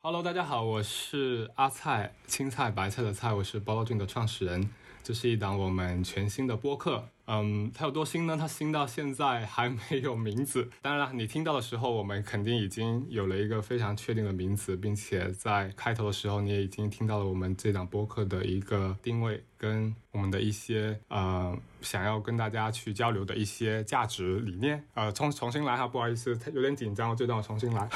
[0.00, 4.70] Hello，大家好，我是阿菜，青菜白菜的菜，我是 balloon 的创始人。
[5.08, 8.36] 这是一档我们全新的播客，嗯，它有多新呢？
[8.38, 10.68] 它新到现在还没有名字。
[10.82, 24.84] 当然了，你听到的时候，我们肯定已经有了一个非常确定的名字，并且在开头的时候，你也已经听到了我们这档播客的一个定位跟我们的一些呃想要跟大家去交流的一些价值理念。
[24.92, 27.88] 呃，重重新来哈，不好意思，有点紧张，就让我重新来。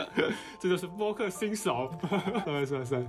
[0.60, 1.90] 这就是播客新手，
[2.44, 3.06] 是 是是。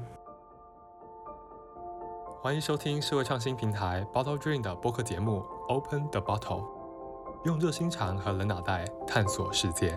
[2.44, 6.66] 欢迎收听社会创新平台 Bottle Dream 的播客节目 Open the Bottle，
[7.46, 9.96] 用热心肠和冷脑袋探索世界。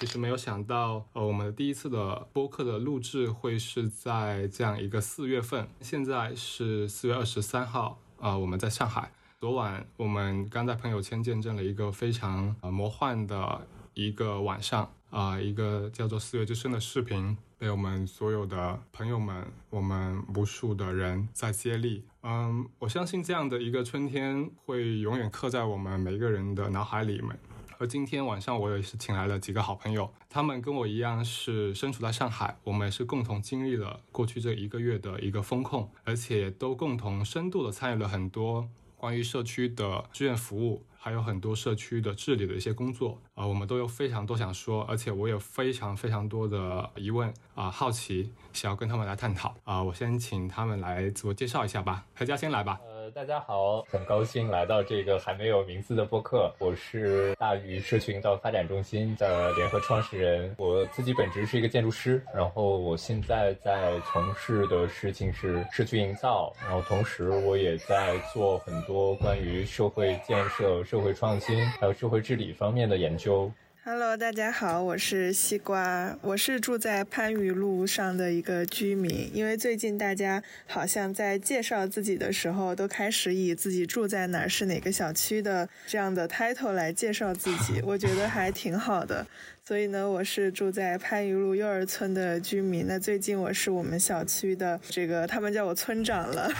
[0.00, 5.68] 其实没有想到，呃，我们的第一次的播客的录制会是在这样一个四月份。
[5.80, 9.12] 现在是四月二十三号，呃，我们在上海。
[9.38, 13.64] 昨晚我们刚在朋友圈见证了一个非常呃魔幻的
[13.94, 14.92] 一个晚上。
[15.12, 22.02] 啊，一个叫做“四月之声”的视频被我们所有的朋友们，我们无数的人在接力。
[22.22, 27.38] 嗯，我相信这样的一个春天会永远刻在我们每一个人的脑海里面。
[27.76, 40.86] 而今天晚上，我也是请来了几个好朋友，他们跟我一样是身处在上海，我们也是共同经历了过去这一个月的一个风控，而且都共同深度的参与了很多关于社区的志愿服务。
[41.04, 49.82] 还有很多社区的治理的一些工作啊，我们都有非常多想说，而且我有非常非常多的疑问啊，好奇想要跟他们来探讨啊。
[49.82, 52.78] 我先请他们来自我介绍一下吧，何佳先来吧。
[53.14, 56.50] 大家好，很高兴来到这个还没有名字的播客。
[56.58, 60.54] 我是大鱼社区营造发展中心的联合创始人。
[60.56, 73.50] 我自己本职是一个建筑师，然后我现在在从事的事情是社区营造，然后同时我也在做很多关于社会建设、社会创新还有社会治理方面的研究。
[73.84, 79.28] Hello，大家好，我是西瓜，我是住在番禺路上的一个居民。
[79.34, 89.26] 因为最近大家好像在介绍自己的时候，都开始以自己住在哪儿、是哪个小区的这样的 title 来介绍自己，我觉得还挺好的。
[89.64, 92.84] 所以呢，我是住在番禺路幼儿村的居民。
[92.88, 96.50] 那最近我是我们小区的这个，他们叫我村长了，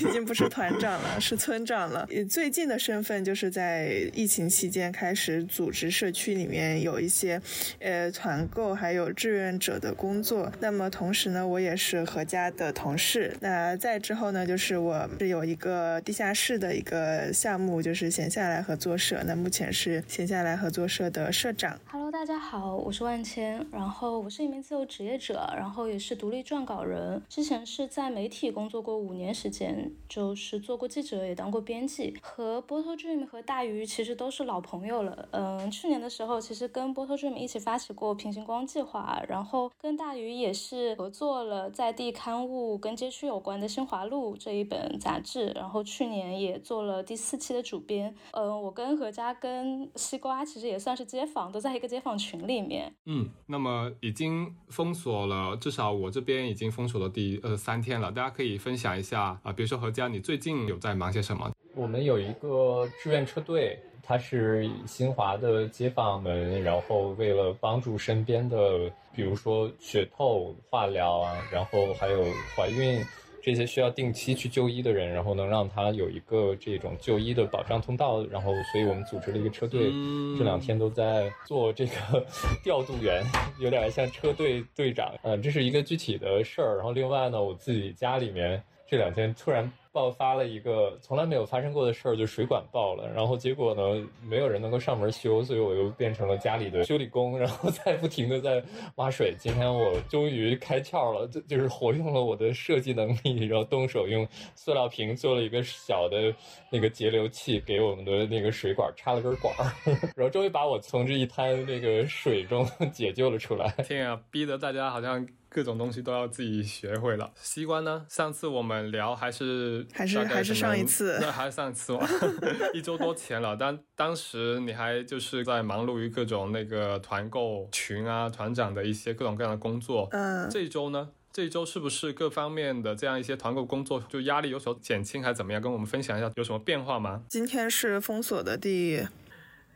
[0.00, 2.08] 已经不是团长了，是村长了。
[2.30, 7.42] 最近的身份就是在疫情期间开始组织社区里面有一些，
[7.80, 10.52] 呃，团购还有志愿者的工作。
[10.60, 13.36] 那么同时呢，我也是何家的同事。
[13.40, 19.20] 那再之后呢，就是我是有一个地下室的一个项目，就是闲下来合作社。
[19.26, 21.76] 那目前是闲下来合作社的社长。
[21.86, 22.51] Hello，大家好。
[22.52, 27.22] 好，我是万千，然后我是一名自由职业者，然后也是独立撰稿人。
[27.26, 32.14] 之前是在媒体工作过五年时间，就是做过记者，也当过编辑。
[32.20, 35.26] 和 Bottle Dream 和大鱼其实都是老朋友了。
[35.30, 45.46] 嗯，去年的时候，其实跟 Bottle Dream 一起发起过平行光计划，然后跟大鱼也是合作了在地刊物跟街区有关的《新华路》这一本杂志。
[45.54, 48.14] 然后去年也做了第四期的主编。
[48.32, 52.41] 嗯，我跟何家跟西瓜其实也算是街坊，都在一个街坊群。
[52.46, 58.10] 里面，嗯，那么已经封锁了，至少我这边已经封锁了第呃三天了。
[58.12, 61.50] 大家可以分享一下啊，比如说何佳，你最近有在忙些什么？
[61.74, 72.24] 我们有一个志愿车队，它是新华的街坊们，然后为了帮助身边的，比如说血透、化疗啊，然后还有
[72.56, 73.02] 怀孕。
[73.42, 79.90] 这些需要定期去就医的人，然后能让他有一个这种就医的保障通道，然后，所以我们组织了一个车队，
[80.38, 82.24] 这两天都在做这个
[82.62, 83.22] 调度员，
[83.58, 85.12] 有点像车队队长。
[85.22, 86.76] 嗯，这是一个具体的事儿。
[86.76, 89.72] 然后，另外呢，我自己家里面这两天突然。
[89.94, 93.06] 爆发了一个从来没有发生过的事儿，就水管爆了。
[93.12, 98.64] 然后结果呢，没有人能够上门修，所以我又变成了家里的修理工，然后在不停的在
[98.94, 99.34] 挖水。
[99.38, 106.34] 今天我终于开窍了，就就是活用了我的设计能力，然后动手用塑料瓶做了一个小的
[106.70, 109.68] 那个节流器，给我们的那个水管插了根管儿，
[110.16, 113.68] 然后终于把我从这一滩那个水中解救了出来。
[113.86, 115.28] 天啊，逼得大家好像。
[115.52, 117.30] 各种东西都要自己学会了。
[117.36, 118.06] 西瓜呢？
[118.08, 122.08] 上次我们聊还是还是还是上一次， 那还是上一次吗？
[122.72, 123.54] 一周多前了。
[123.56, 130.08] 当 当时你还就是在忙碌于各种那个团购群啊、团长的一些各种各样的工作。
[130.12, 131.10] 嗯，这一周呢？
[131.30, 135.60] 这一周是不是各方面的这样一些团购工作就压力有所减轻，还是怎么样？
[135.60, 137.22] 跟我们分享一下有什么变化吗？
[137.28, 139.06] 今天是封锁的第，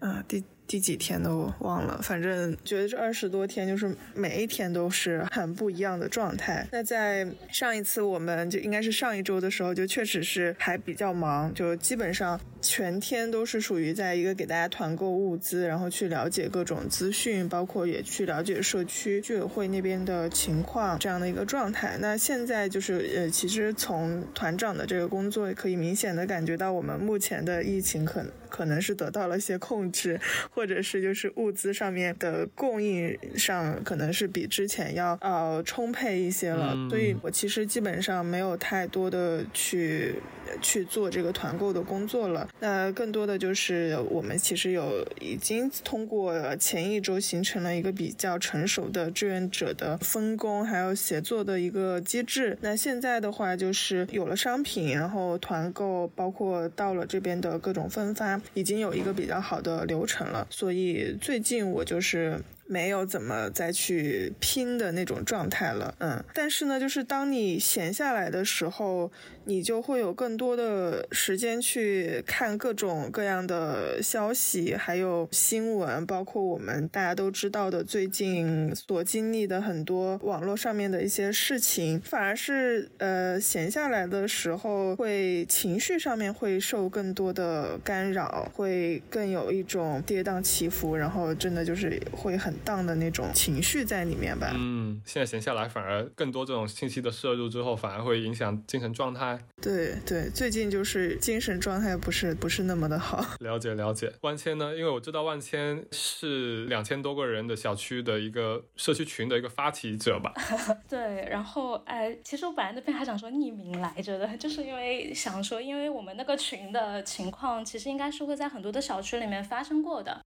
[0.01, 0.43] 呃，第。
[0.67, 6.67] 第几天都忘了，反正觉得这二十多天就是每一天都是很不一样的状态。
[6.73, 21.97] 那在上一次我们就应该是上一周的时候，就确实是还比较忙，就基本上全天都是属于在一个给大家团购物资，然后去了解各种资讯，包括也去了解社区居委会那边的情况这样的一个状态。
[22.01, 28.25] 那现在就是呃，其实从团长的这个工作可以明显的感觉到，我们目前的疫情可。
[28.49, 30.19] 可能是得到了一些控制，
[30.57, 36.75] 或者是就是物资上面的供应上，可能是比之前要呃充沛一些了。
[36.89, 40.15] 所以我其实基本上没有太多的去
[40.63, 42.49] 去做这个团购的工作了。
[42.59, 52.57] 那更多的就是我们其实有已经通过前一周形成了一个比较成熟的志愿者的分工还有协作的一个机制。
[52.63, 58.41] 那现在的话就是有了商品，然后团购，包括到了这边的各种分发。
[58.55, 62.41] 已经有一个比较好的流程了，所以最近我就是。
[62.69, 69.13] 没有怎么再去拼的那种状态了，嗯，但是呢，就是当你闲下来的时候，
[69.47, 92.55] 你就会有更多的时间去看各种各样的消息，还有新闻，包括我们大家都知道的最近所经历的很多网络上面的一些事情，反而是呃闲下来的时候，会情绪上面会受更多的干扰，会更有一种跌宕起伏，然后真的就是会很。
[92.67, 94.51] 荡的那种情绪在里面吧。
[94.53, 99.36] 嗯，现在闲下来反而更多这种信息的摄入之后，反而会影响精神状态。
[99.61, 103.25] 对对，最近就是精神状态不是不是那么的好。
[103.41, 104.13] 了解了解。
[104.21, 104.77] 万千呢？
[104.77, 110.33] 因为我知道万千是两千多个人的小区的一个社区群的一个发起者吧？
[110.89, 111.27] 对。
[111.31, 120.21] 然后哎，其实我本来那边还想说匿名来着的，就是因为想说，因为我们那个群的情况，其实应该是会在很多的小区里面发生过的。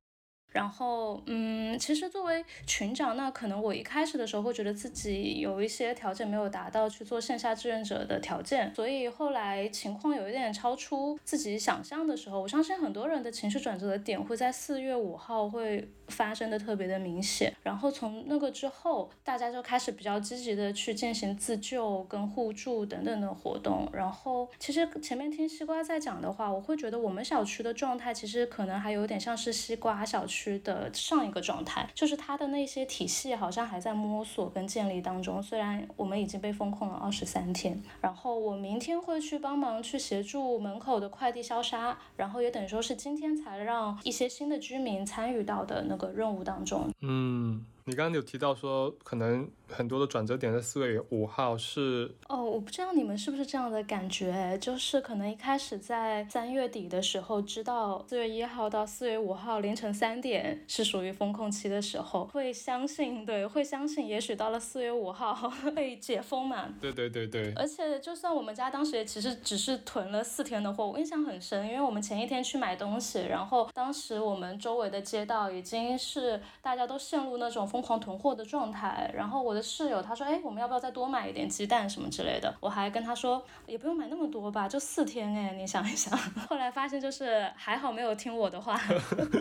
[0.50, 17.54] 然后，嗯，其实作为群长，那可能我一开始的时候会觉得自己有一些条件没有达到去做线下志愿者的条件，所以后来情况有一点超出自己想象的时候，我相信很多人的情绪转折的点会在四月五号会发生的特别的明显。
[17.62, 23.88] 然后从那个之后，大家就开始比较积极的去进行自救跟互助等等的活动。
[23.92, 30.39] 然后，其实前面听西瓜在讲的话，我会觉得我们小区的状态其实可能还有点像是西瓜小区。
[30.40, 35.42] 区的上一个状态，就是它的那些体系好像还在摸索跟建立当中。
[35.42, 46.88] 虽然我们已经被封控了二十三天，然后我明天会去帮忙去协助门口的快递消杀，然后也等于说是今天才让一些新的居民参与到的那个任务当中。
[47.00, 47.64] 嗯。
[47.90, 65.34] 你刚刚有提到说，可能很多的转折点在四月五号是哦，我不知道你们是不是这样的感觉，就是可能一开始在三月底的时候知道四月一号到四月五号凌晨三点是属于封控期的时候，会相信对，会相信也许到了四月五号
[65.74, 66.68] 会解封嘛？
[66.80, 67.52] 对对对对。
[67.56, 77.79] 而且就算我们家当时也其实只是囤了四天的货，我印象很深，因为我们前一天去买东西，然后当时我们周围的街道已经是大家都陷入那种疯。
[77.80, 82.54] 疯狂囤货的状态，然后我的室友他说，哎，我们要不要再多买一点鸡蛋什么之类的？
[82.60, 86.14] 我还跟他说，也不用买那么多吧，就四天哎，你想一想。
[86.46, 88.78] 后来发现就是还好没有听我的话，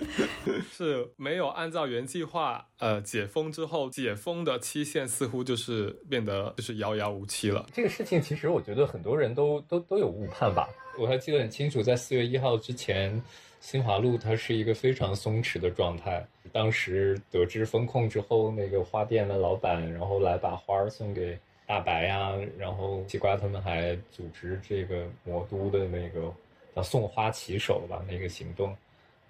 [0.71, 7.65] 是没有按照原计划，呃，解封之后解封的期限似乎就是变得就是遥遥无期了。
[7.73, 10.69] 这个事情其实我觉得很多人都都都有误判吧。
[10.97, 13.21] 我还记得很清楚，在四月一号之前。
[13.61, 16.25] 新华路它是一个非常松弛的状态。
[16.51, 26.33] 当时得知封控之后，那个花店的老板，然后来把花送给大白呀，然后西瓜他们还组织这个魔都的那个
[26.75, 28.75] 叫送花骑手吧那个行动。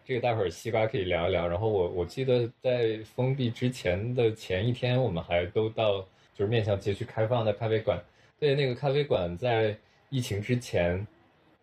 [0.05, 1.47] 这个待会儿西瓜可以聊一聊。
[1.47, 5.99] 然后我我记得在封闭之前的前一天，我们还都到
[6.33, 8.01] 就是面向街区开放的咖啡馆。
[8.39, 9.77] 对，那个咖啡馆在
[10.09, 11.05] 疫情之前，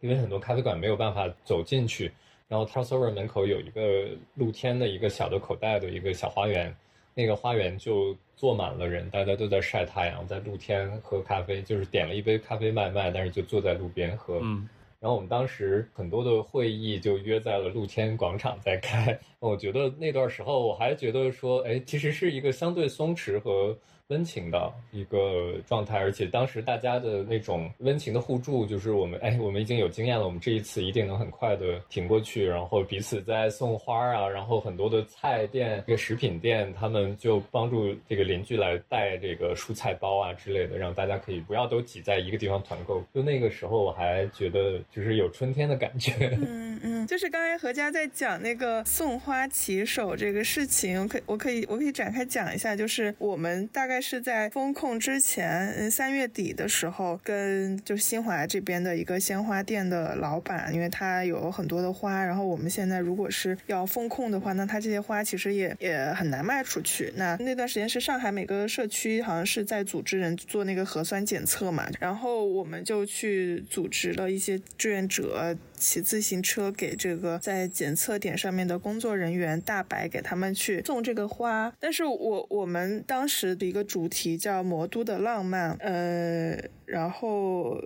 [0.00, 2.12] 因为很多咖啡馆没有办法走进去。
[2.48, 6.74] 然后 t r a s o v e r 门口有一个露天的一个小的口袋的一个小花园，
[7.14, 14.38] 那个花园就坐满了人，大家都在晒太阳，在露天喝咖啡，就是点了一杯咖啡外卖，但是就坐在路边喝。
[14.42, 14.68] 嗯。
[14.98, 19.16] 然后我们当时很多的会议就约在了露天广场在开。
[19.38, 23.76] 我觉得那段时候我还觉得说，哎，其实是一个相对松弛和
[24.08, 43.02] 温情的一个状态，而且当时大家的那种温情的互助，就是我们哎，我们已经有经验了，我们这一次一定能很快的挺过去，然后彼此在送花啊，然后很多的菜店、这个食品店，他们就帮助这个邻居来带这个蔬菜包啊之类的，让大家可以不要都挤在一个地方团购。
[43.12, 46.12] 就那个时候，我还觉得就是有春天的感觉。
[46.46, 53.95] 嗯嗯，就是刚才何佳在讲那个送花骑手这个事情，我可我可以我可以展开讲一下，就是我们大概。
[54.00, 67.12] 是在封控之前，嗯，三月底的时候，跟就新华这边的一个鲜花店的老板，因为他有很多的花，然后我们现在如果是要封控的话，那他这些花其实也也很难卖出去。
[67.16, 75.56] 那那段时间是上海每个社区好像是在组织人做那个核酸检测嘛，然后我们就去组织了一些志愿者。
[75.76, 87.80] 骑自行车给这个在检测点上面的工作人员大白给他们去送这个花，但是我我们当时的一个主题叫魔都的浪漫，呃，然后。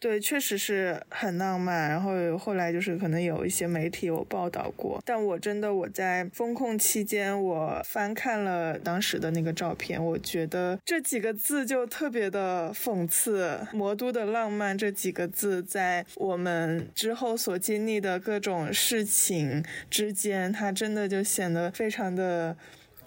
[0.00, 1.90] 对，确实是很浪漫。
[1.90, 13.60] 然后后来就是可能有一些媒体有报道过，但我真的我在风控期间，我翻看了当时的那个照片，我觉得这几个字就特别的讽刺。
[13.72, 22.56] 魔都的浪漫这几个字，在我们之后所经历的各种事情之间，它真的就显得非常的。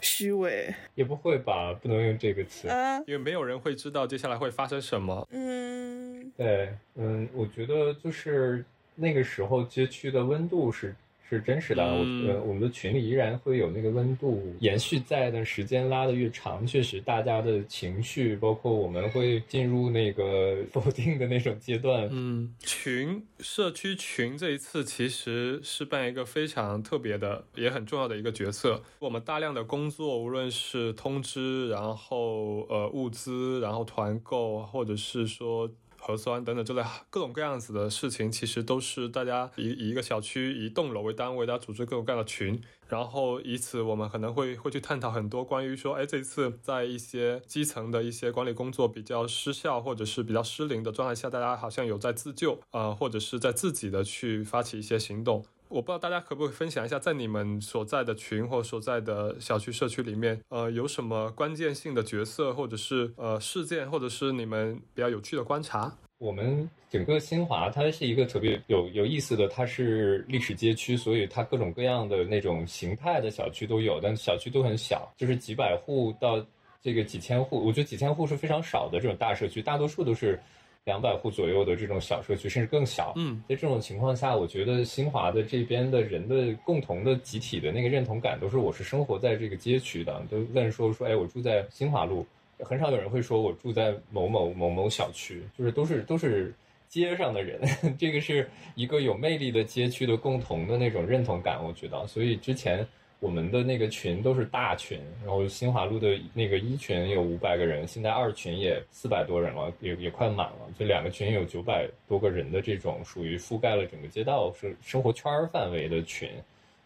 [0.03, 5.27] 虚伪也不会吧，不能用这个词啊，因为没有人会知道接下来会发生什么。
[5.31, 10.93] 嗯，对，嗯，我觉得就是那个时候街区的温度是。
[11.33, 22.07] 是真实的，我呃，我们的群里依然会有那个温度延续在的时间拉的越长，确实大家的情绪，包括我们会进入那个否定的那种阶段。
[22.11, 28.81] 嗯，群社区群这一次其实是扮演一个非常特别的，也很重要的一个角色。
[28.99, 35.69] 我们大量的工作，无论是通知，然后呃物资，然后团购，或者是说。
[36.05, 55.45] 核酸等等之类各种各样子的事情，其实都是大家以以一个小区、一栋楼为单位，大家组织各种各样的群，然后以此我们可能会会去探讨很多关于说，哎，这次在一些基层的一些管理工作比较失效或者是比较失灵的状态下，大家好像有在自救啊，或者是在自己的去发起一些行动。
[55.73, 65.91] 我不知道大家可不可以分享一下，在你们所在的群或所在的小区社区里面，呃，有什么关键性的角色，或者是呃事件，或者是你们比较有趣的观察？
[66.19, 76.45] 我们整个新华，它是一个特别有有意思的，它是历史街区，所以它各种各样的那种形态的小区都有，但小区都很小，就是几百户到
[76.83, 80.39] 这个几千户，我觉得几千户是非常少的这种大社区，大多数都是。
[80.85, 83.13] 两百户左右的这种小社区，甚至更小。
[83.15, 92.25] 嗯，在这种情况下，我觉得新华的这边的人的共同的集体的那个认同感，都是我是生活在这个街区的，都问说说，哎，我住在新华路，
[92.59, 96.53] 很少有人会说我住在某某某某小区，就是都是都是
[96.89, 97.61] 街上的人，
[97.97, 102.85] 这个是一个有魅力的街区的共同的那种认同感，我觉得，所以之前。
[103.23, 110.69] 我们的那个群都是大群，然后新华路的那个一群有五百个人，现在二群也四百多人了，也也快满了。
[110.77, 116.27] 这两个群有九百多个人的这种，属于覆盖了整个街道生生活圈范围的群。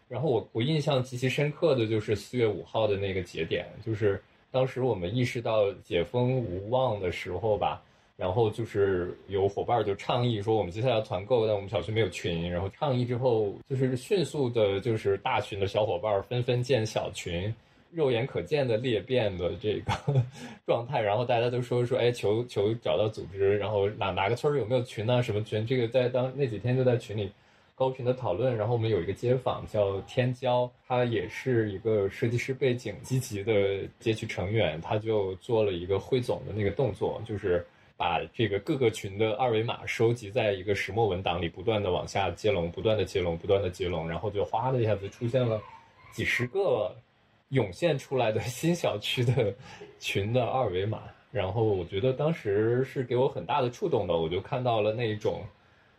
[0.08, 7.82] 然后我我印象极其深刻的就是四月五号的那个节点，就是当时我们意识到解封无望的时候吧。
[8.18, 12.50] 然后就是有伙伴就倡议说，我们接下来团购，但我们小区没有群。
[12.50, 17.54] 然后倡议之后，就是迅速的，就是大群的小伙伴纷纷建小群，
[17.92, 19.92] 肉眼可见的裂变的这个
[20.66, 21.00] 状态。
[21.00, 25.22] 然后大家都说说，哎，求求找到组织，然后哪哪个村有没有群呢？
[25.22, 25.64] 什么群？
[25.64, 27.30] 这个在当那几天就在群里
[27.76, 28.56] 高频的讨论。
[28.56, 33.52] 然后我们有一个街坊叫天骄，他也是一个设计师背景，积极的
[34.00, 37.64] 街区成员，他就做了一个汇总的那个动作，就是。
[37.98, 45.60] 把这个各个群的二维码收集在一个石墨文档里，不断的往下接龙，不断的接龙，不断的接龙，然后就哗的一下子出现了
[46.12, 46.94] 几十个
[47.48, 49.52] 涌现出来的新小区的
[49.98, 51.02] 群的二维码。
[51.32, 55.42] 然后我觉得当时是给我很大的触动的，我就看到了那一种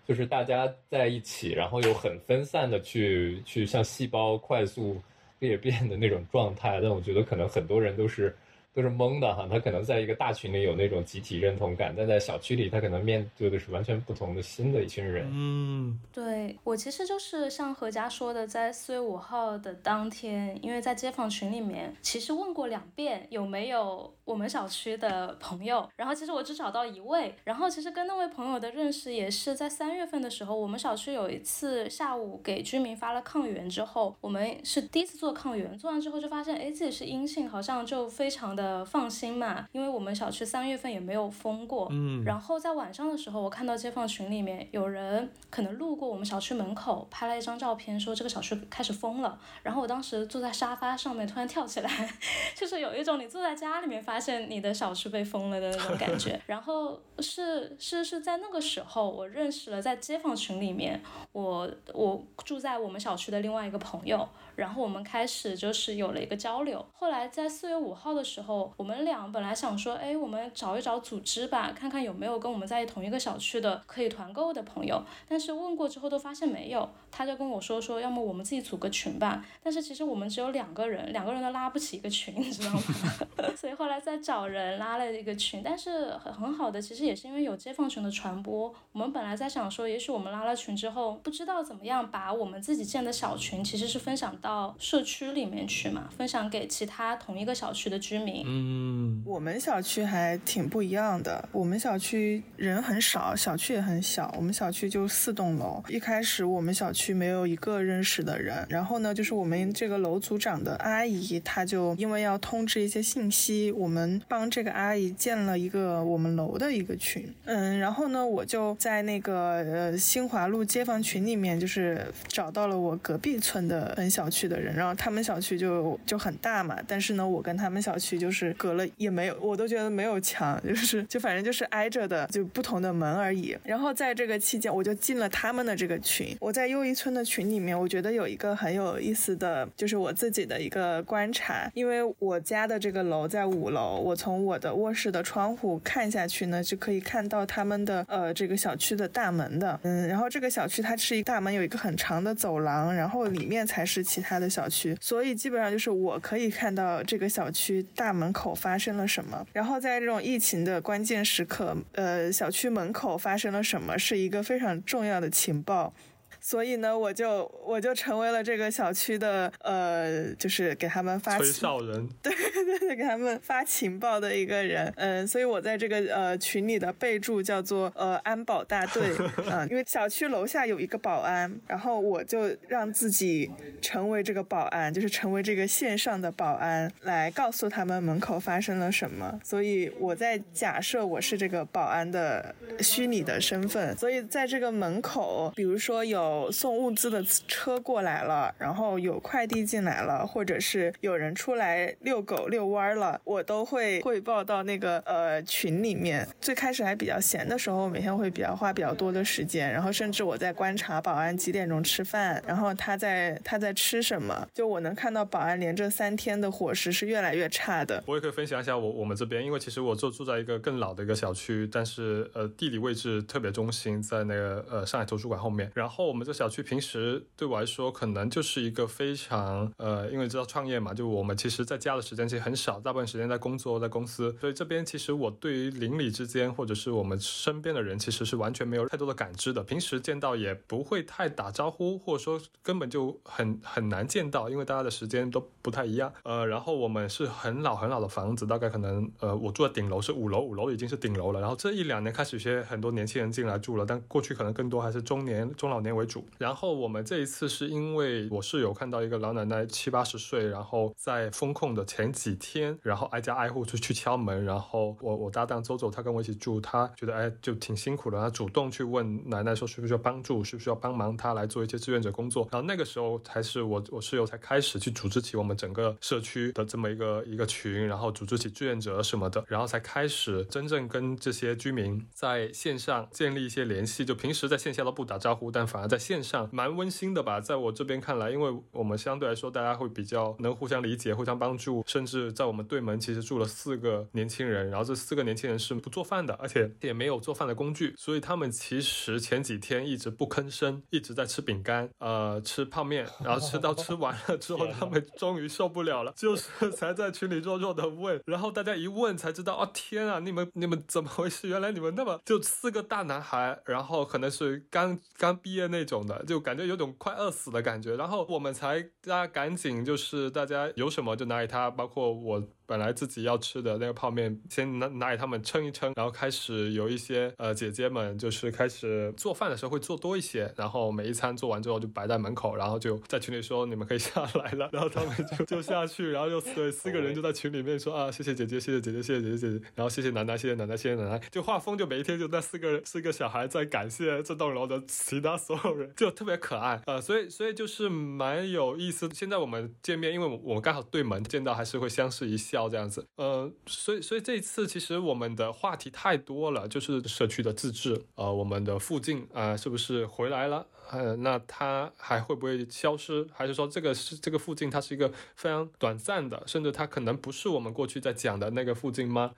[0.08, 5.02] 就是大家在一起，然后又很分散的去去像细胞快速
[5.40, 6.80] 裂变的那种状态。
[6.82, 8.34] 但我觉得可能很多人都是。
[8.74, 15.28] 都是懵的哈，他可能在一个大群里有那种集体认同感，但在小区里，他可能面对的是完全不同的新的一群人。
[15.34, 38.59] 嗯，对我其实就是像何佳说的，在四月五号的当天，因为在街坊群里面，其实问过两遍有没有我们小区的朋友，然后其实我只找到一位，然后其实跟那位朋友的认识也是在三月份的时候，我们小区有一次下午给居民发了抗原之后，我们是第一次做抗原，做完之后就发现，哎，自己是阴性，好像就非常。
[38.60, 41.88] 的放心嘛，因为我们小区三月份也没有封过。
[41.92, 49.40] 嗯，然后在晚上的时候，我看到街坊群里面有人可能路过我们小区门口，拍了一张照片，说这个小区开始封了。
[49.64, 51.90] 然后我当时坐在沙发上面，突然跳起来，
[52.54, 56.40] 就是有一种你坐在家里面发现你的小区被封了的那种感觉。
[56.46, 61.02] 然后是是是在那个时候，我认识了在街坊群里面，
[61.32, 64.28] 我我住在我们小区的另外一个朋友。
[64.56, 66.86] 然后我们开始就是有了一个交流。
[66.92, 75.04] 后来在四月五号的时候，我们俩本来想说，哎，我们找一找组织吧，看看有没有跟我们在同一个小区的可以团购的朋友。
[75.28, 79.46] 但是问过之后都发现没有，他就跟我说说，要么我们自己组个群吧。
[79.62, 82.82] 但是其实我们只有两个人，两个人都拉不起一个群，你知道吗？
[83.56, 85.62] 所以后来再找人拉了一个群。
[85.62, 88.74] 但是很很好的，其实也是因为有街坊群的传播。
[88.94, 94.30] 我们本来在想说，也许我们拉了群之后，不知道怎么样把我们自己建的小群，其实是分享。
[94.42, 98.39] 到社区里面去嘛，分享给其他同一个小区的居民。
[98.48, 101.48] 嗯，我们小区还挺不一样的。
[101.52, 104.34] 我们小区人很少，小区也很小。
[104.36, 105.84] 我们小区就四栋楼。
[105.88, 108.66] 一开始我们小区没有一个认识的人。
[108.70, 117.32] 然后呢，就是我们这个楼组长的阿姨，她就因为要通知一些信息，我们帮这个阿姨建了一个我们楼的一个群。
[117.46, 124.40] 嗯，然后呢，我就在那个呃新华路街坊群里面，就是找到了我隔壁村的本小区。
[124.40, 133.58] 区的人，然后他们小区就就很大嘛，但是呢，我跟他们小区就就是隔了也没有，我都觉得没有墙，就是就反正就是挨着的，就不同的门而已。
[133.64, 136.34] 然后在这个期间，我就进了他们的这个群。
[136.40, 154.30] 我在又一村的群里面，我觉得有一个很有意思的，就是我自己的一个观察，因为我家的这个楼在五楼，我从我的卧室的窗户看下去呢，就可以看到他们的呃这个小区的大门的，嗯，然后这个小区它是一大门，有一个很长的走廊，然后里面才是其他。
[154.30, 159.46] 他的小区，所以基本上就是我可以看到这个小区大门口发生了什么。
[159.54, 165.94] 然后在这种疫情的关键时刻，呃，小区门口发生了什么是一个非常重要的情报。
[166.42, 172.34] 所以呢，我就我就成为了这个小区的呃，就是给他们发催哨人， 对
[172.66, 174.92] 对对，给他们发情报的一个人。
[174.98, 179.14] 嗯，所以我在这个呃群里的备注叫做呃安保大队
[179.50, 183.50] 嗯，因为小区楼下有一个保安，然后我就让自己
[183.82, 189.40] 成为这个保安，就是成为这个线上的保安，来告诉他们门口发生了什么。
[189.44, 196.00] 所以我在假设我是这个保安的虚拟的身份，所以在这个门口，比如说。
[196.10, 206.28] 有送物资的车过来了，然后有快递进来了，或者是有人出来遛狗遛弯了，我都会汇报到那个呃群里面。
[206.40, 218.02] 最开始还比较闲的时候，每天会比较花比较多的时间，然后甚至我在观察保安几点钟吃饭，然后他在他在吃什么，就我能看到保安连着三天的伙食是越来越差的。
[218.06, 226.30] 我也可以分享一下我我们这边，因为其实我就住在一个更老的一个小区，但是呃地理位置特别中心，在那个呃上海图书馆后面，然后我们。
[226.30, 239.64] 这小区平时对我来说，可能就是一个非常呃，因为知道创业嘛，就我们其实在家的时间其实很少，大部分时间在工作，在公司，所以这边其实我对于邻里之间或者是我们身边的人，其实是完全没有太多的感知的。
[239.64, 246.12] 平时见到也不会太打招呼，或者说根本就很很难见到，因为大家的时间都不太一样。
[246.24, 251.40] 呃，然后我们是很老很老的房子，大概可能呃，我住的顶楼是五楼，五楼已经是顶楼了。
[251.40, 256.10] 然后这一两年开始有些很多年轻人进来住了，但过去可能更多还是中年中老年为。
[256.10, 256.26] 主。
[256.40, 272.48] 然后我们这一次是因为我室友看到一个老奶奶七八十岁，然后在封控的前几几天，然后挨家挨户就去敲门，然后 我我搭档周周他跟我一起住，他觉得哎就挺辛苦的，他主动去问奶奶说需不需要帮助，需不需要帮忙他来做一些志愿者工作。
[272.52, 311.48] 然后那个时候才是我我室友才开始去组织起我们整个社区的这么一个一个群，然后组织起志愿者什么的，然后才开始真正跟这些居民在线上建立一些联系，就平时在线下都不打招呼，但反而在线上蛮温馨的吧，在我这边看来，因为我们相对来说大家会比较能互相理解、互相帮助，甚至在我们对门其实住了四个年轻人，然后这四个年轻人是不做饭的，而且也没有做饭的工具，所以他们其实前几天一直不吭声，一直在吃饼干，呃，吃泡面，然后吃到吃完了之后，他们终于受不了了，就是才在群里弱弱的问，然后大家一问才知道，哦天啊，你们你们怎么回事？
[311.48, 315.40] 原来你们那么就四个大男孩，然后可能是刚刚。
[315.42, 349.10] 毕业那种的，就感觉有种快饿死的感觉，然后我们才大家赶紧就是大家有什么就拿给他，包括我我本来自己要吃的那个泡面，先拿拿给他们称一称，然后开始有一些呃姐姐们就是开始做饭的时候会做多一些，然后每一餐做完之后就摆在门口，然后就在群里说你们可以下来了，然后他们就就下去，然后就对四个人就在群里面说啊谢谢姐姐谢谢姐姐谢谢姐姐姐姐，然后谢谢奶奶谢谢奶奶谢谢奶奶，就画风就每一天就那四个四个小孩在感谢这栋楼的其他所有人，就特别可爱呃，所以所以就是蛮有意思。
[349.14, 353.06] 现在我们见面，因为我们刚好对门见到，还是会相视一笑这样子。
[353.16, 360.66] 呃，所以所以这一次其实我们的话题太多了，就是社区的自治，呃，我们的附近啊、是不是回来了？
[360.92, 363.28] 呃，那它还会不会消失？
[363.32, 369.34] 还是说这个是这个附近它是一个非常短暂的，甚至它可能不是我们过去在讲的那个附近吗？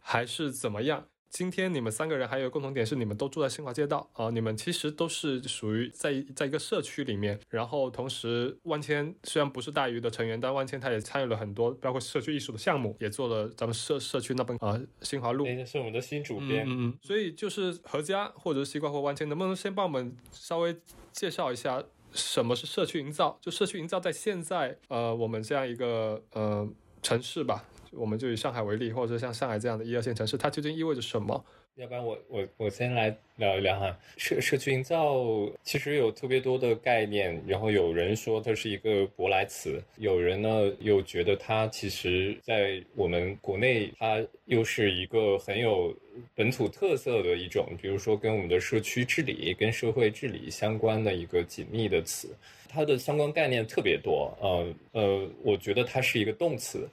[0.00, 1.06] 还是怎么样？
[1.28, 16.64] 今天你们三个人还有共同点是你们都住在新华街道啊、你们其实都是属于在在一个社区里面，然后同时万千虽然不是大鱼的成员，但万千他也参与了很多，包括社区艺术的项目，也做了咱们社社区那本啊、新华路那是我们的新主编。
[16.66, 20.74] 嗯嗯，所以就是何家或者是西瓜或万千，能不能先帮我们稍微
[21.12, 23.38] 介绍一下什么是社区营造？
[23.42, 26.66] 就社区营造在现在呃我们这样一个呃
[27.02, 27.64] 城市吧，
[27.96, 31.44] 我们就以上海为例，或者说像上海这样的一二线城市，它究竟意味着什么？
[31.76, 35.22] 要不然我我我先来聊一聊哈，社社区营造
[35.62, 45.94] 其实有特别多的概念，然后有人说它是一个舶来词，有人呢又觉得它其实在我们国内它又是一个很有
[46.34, 52.34] 本土特色的一种，比如说跟我们的社区治理、跟社会治理相关的一个紧密的词，
[52.70, 56.88] 它的相关概念特别多，呃呃，我觉得它是一个动词，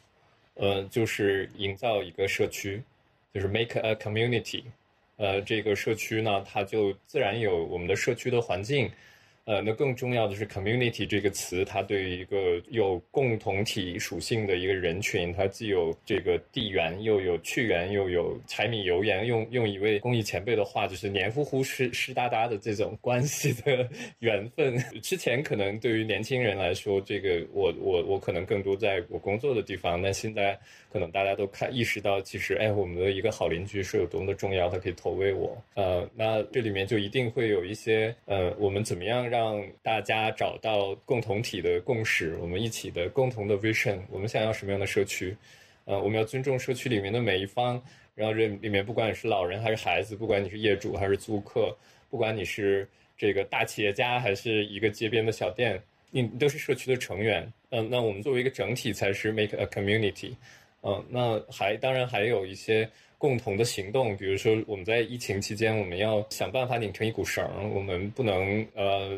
[0.56, 2.82] 呃，就是营造一个社区。
[3.34, 4.64] 就是 make a community，
[5.18, 8.92] 呃，这个社区呢，它就自然有我们的社区的环境，
[9.46, 23.88] 呃，那更重要的是 community 这个词，它对于一个有共同体属性的一个人群，它既有这个地缘，又有趣缘，又有柴米油盐，用用一位公益前辈的话，就是黏糊糊湿湿哒哒的这种关系的
[24.20, 24.78] 缘分。
[25.04, 30.58] 之前可能对于年轻人来说，这个我我我可能更多在我工作的地方，那现在。
[30.94, 35.58] 可能大家都看意识到，其实哎，我们的一个好邻居是有多么的重要，他可以投喂我。
[35.74, 45.36] 呃，那这里面就一定会有一些呃，我们怎么样让大家找到共同体的共识，我们一起的共同的 vision，我们想要什么样的社区？
[45.86, 47.82] 呃，我们要尊重社区里面的每一方，
[48.14, 51.76] 然后这里面不管你是老人还是孩子，不管你是业主还是租客，
[52.12, 57.52] 不管你是这个大企业家还是一个街边的小店，你都是社区的成员。
[57.72, 60.36] 嗯、那我们作为一个整体才是 make a community。
[60.84, 62.88] 嗯，那还当然还有一些
[63.24, 69.18] 共同的行动，比如说我们在疫情期间，我们要想办法拧成一股绳儿，我们不能呃，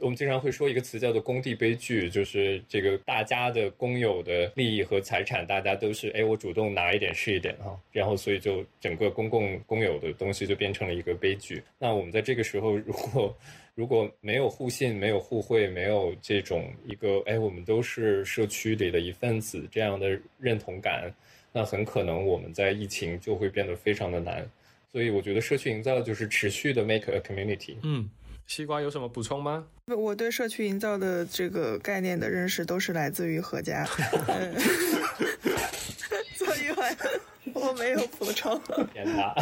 [0.00, 11.62] 我们经常会说一个词叫做“工地悲剧”，就是这个大家的公有的利益和财产，大家都是哎，我主动拿一点是一点哈，然后所以就整个公共公有的东西就变成了一个悲剧。
[11.78, 13.36] 那我们在这个时候，如果
[13.76, 21.12] 如果没有互信、没有互惠、没有这种一个哎，我们都是社区里的一份子这样的认同感，
[21.54, 24.44] 那很可能我们在疫情就会变得非常的难。
[24.92, 27.76] 所以我觉得社区营造就是持续的 make a community。
[27.82, 28.10] 嗯，
[28.46, 29.66] 西瓜有什么补充吗？
[29.86, 33.86] 我对社区营造的这个概念的认识都是来自于何家，
[34.28, 34.54] 嗯
[36.34, 38.60] 所以我我没有补充。
[38.92, 39.34] 天哪！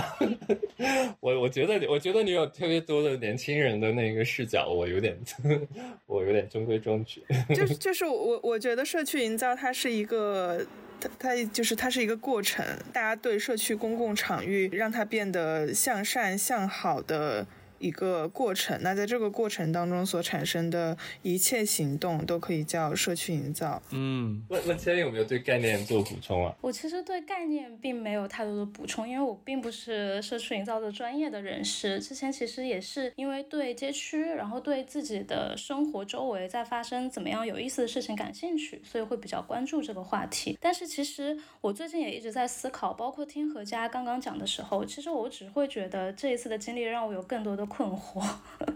[1.20, 5.18] 我我觉得你，我觉得你有特别多的年轻人的那个视角，我有点，
[6.06, 7.22] 我有点中规中矩。
[7.54, 10.64] 就是就是我我觉得社区营造它是一个。
[11.02, 17.46] 它它就是它是一个过程，大家对社区公共场域让它变得向善向好的
[17.82, 18.78] 一个过程。
[18.82, 23.82] 那在这个过程当中所产生的一切行动都可以叫社区营造。
[23.90, 26.54] 嗯，问问千有没有对概念做补充啊？
[26.60, 31.98] 我其实对概念并没有太多的补充，因为我并不是社区营造的专业的人士。
[32.00, 40.56] 之前其实也是因为对街区，然后对自己的生活周围在发生怎么样有意思的事情感兴趣，所以会比较关注这个话题。
[40.60, 48.22] 但是其实我最近也一直在思考，包括听何家刚刚讲的时候，其实我只会觉得这一次的经历让我有更多的困惑，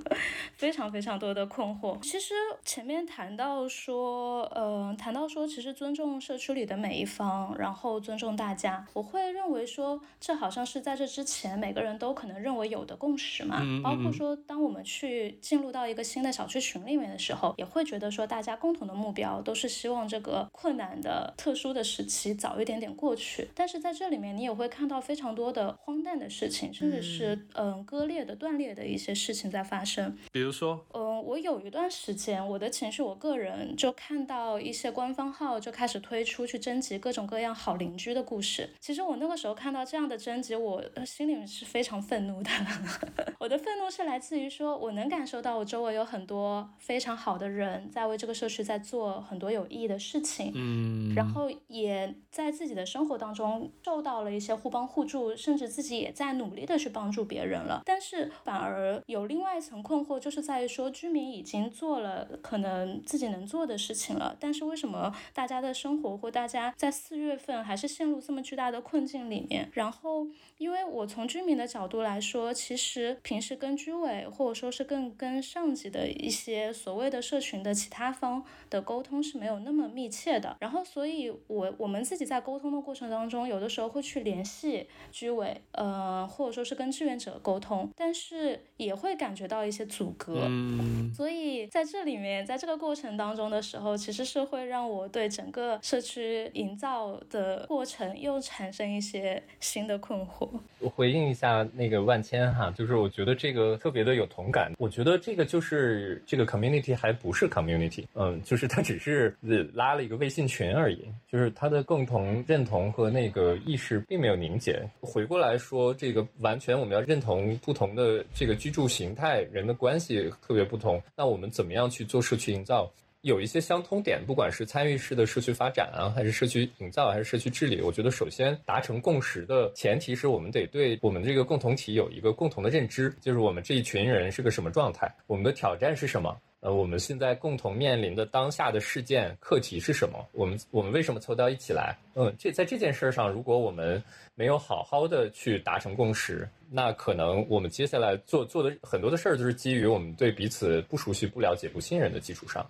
[0.57, 2.01] 非常非常多的困惑。
[2.01, 2.33] 其实
[2.65, 13.59] 前面谈到说，呃，谈到说，其实尊重社区里的每一方，然后尊重大家，我会认为说，这好像是在这之前每个人都可能认为有的共识嘛。
[13.61, 23.49] 嗯嗯包括说，当我们去进入到一个新的小区群里面的时候，也会觉得说，大家共同的目标都是希望这个困难的、特殊的时期早一点点过去。
[23.55, 30.17] 但是在这里面，你也会看到非常多的荒诞的事情，甚至是嗯、呃割裂的、断裂的的一些事情在发生。
[30.31, 38.71] 比如说，嗯，我有一段时间，我的情绪，我个人就看到一些官方号就开始推出去征集各种各样好邻居的故事。
[38.81, 42.51] 其实我那个时候看到这样的征集，我心里面是非常愤怒的。
[43.41, 57.83] 我的愤怒是来自于说，我能感受到我周围有很多非常好的人在为这个社区在做很多有意义的事情，嗯，然后也在自己的生活当中受到了一些互帮互助，甚至自己也在努力的去帮助别人了。
[57.85, 69.71] 但是反而而有另外一层困惑，就是在于说，居民已经做了可能自己能做的事情了，但是为什么大家的生活或大家在四月份还是陷入这么巨大的困境里面？
[69.73, 70.27] 然后，
[70.59, 80.57] 因为我从居民的角度来说，其实平时跟居委或者说是更跟上级的一些所谓的社群的其他方的沟通是没有那么密切的。
[80.61, 90.47] 然后，所以我我们自己在沟通的过程当中，有的时候会去联系居委，呃，或者说是跟志愿者沟通，但是也会感觉到一些阻隔。
[90.49, 100.49] 嗯，所以在这里面，在这个过程当中的时候，其实是会让我对整个社区营造的过程又产生一些新的困惑。
[100.81, 104.73] 我回应一下那个万千哈，就是我觉得这个特别的有同感。
[104.79, 109.35] 我觉得这个就是这个 community 还不是 community，嗯，就是它只是
[109.73, 114.83] 拉了一个微信群而已，就是它的共同认同和那个意识并没有凝结。
[115.01, 121.03] 回过来说，这个完全我们要认同不同的这这个居住形态，人的关系特别不同。
[121.17, 122.89] 那我们怎么样去做社区营造？
[123.23, 141.97] 有一些相通点，不管是参与式的社区发展啊，还是社区营造，还是社区治理，我觉得首先达成共识的前提是我们得对我们这个共同体有一个共同的认知，就是我们这一群人是个什么状态，我们的挑战是什么，呃，我们现在共同面临的当下的事件课题是什么，我们我们为什么凑到一起来？
[142.17, 144.03] 嗯，这在这件事上，如果我们
[144.35, 152.69] 没有好好的去达成共识，那可能我们接下来做做的很多的事儿，就是基于我们对彼此不熟悉、不了解、不信任的基础上。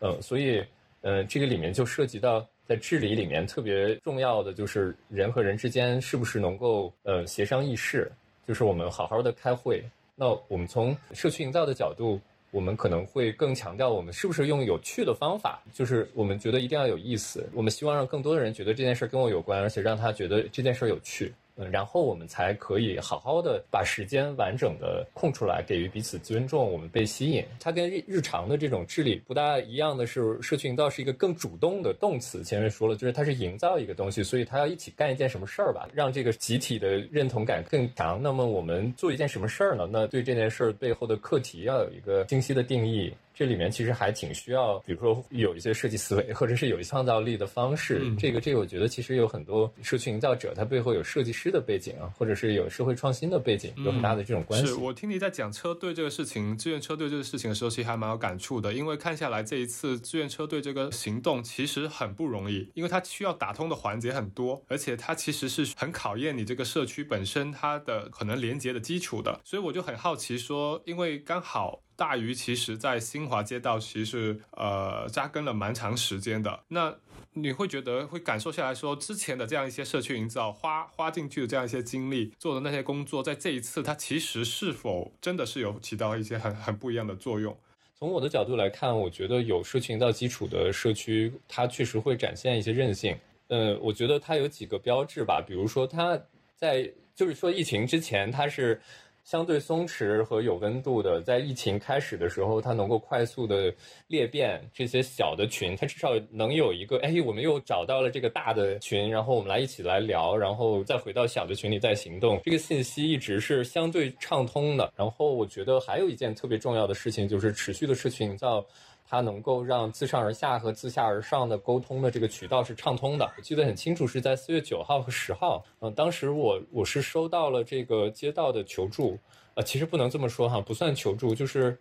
[0.00, 0.60] 嗯，所以，
[1.02, 8.10] 呃，这个里面就涉及到在治理里面特别重要的，就是人和人之间是不是能够呃协商议事，
[8.48, 9.80] 就是我们好好的开会。
[10.20, 21.32] 那我们从社区营造的角度，我们可能会更强调我们是不是用有趣的方法，就是我们觉得一定要有意思，我们希望让更多的人觉得这件事跟我有关，而且让他觉得这件事有趣。
[21.58, 27.44] 嗯，然后我们才可以好好的把时间完整的空出来，给予彼此尊重，我们被吸引。
[27.58, 32.44] 它跟日日常的这种治理不大一样的是，社区营造是一个更主动的动词。
[32.44, 38.22] 前面说了，就是它是营造一个东西，所以它要一起干一件什么事儿吧，让这个集体的认同感更强。
[38.22, 39.88] 那么我们做一件什么事儿呢？
[39.90, 43.12] 那对这件事儿背后的课题要有一个清晰的定义。
[43.38, 48.12] 这里面其实还挺需要，比如说有一些设计思维，或者是有创造力的方式。
[48.16, 54.66] 这个这个，我觉得其实有很多社区营造者，他背后有设计师的背景啊，或者是有社会创新的背景，有很大的这种关系。
[54.66, 58.74] 是我听你在讲车队这个事情，志愿车队这个事情的时候，其实还蛮有感触的。
[58.74, 69.40] 因为看下来这一次志愿车队这个行动其实很不容易，因为它需要打通的环节很多，而且它其实是很考验你这个社区本身它的可能连接的基础的。
[69.44, 71.80] 所以我就很好奇说，因为刚好。
[71.98, 76.60] 大鱼其实，在新华街道其实呃扎根了蛮长时间的。
[76.68, 76.94] 那
[77.32, 87.56] 你会觉得会感受下来说，之前的这样一些社区营造花花进去的这样一些精力做的那些工作，在这一次它其实是否真的是有起到一些很很不一样的作用？
[87.96, 93.18] 从我的角度来看，我觉得有社区营造基础的社区，它确实会展现一些韧性。
[93.48, 96.16] 呃，我觉得它有几个标志吧，比如说它
[96.54, 98.80] 在就是说疫情之前它是。
[99.28, 103.70] 相对松弛和有温度的，在疫情开始的时候，它能够快速的
[104.06, 114.90] 裂变这些小的群，它至少能有一个，哎，我们又找到了这个大的群，然后我们来一起来聊，然后再回到小的群里再行动，这个信息一直是相对畅通的。
[114.96, 118.64] 然后我觉得还有一件特别重要的事情，就是持续的事情叫。
[119.08, 123.24] 它能够让自上而下和自下而上的沟通的这个渠道是畅通的。
[123.36, 125.64] 我记得很清楚，是在四月九号和十号。
[125.80, 129.18] 嗯，当时我我是收到了这个街道的求助，
[129.54, 131.78] 呃，其实不能这么说哈，不算求助，就是。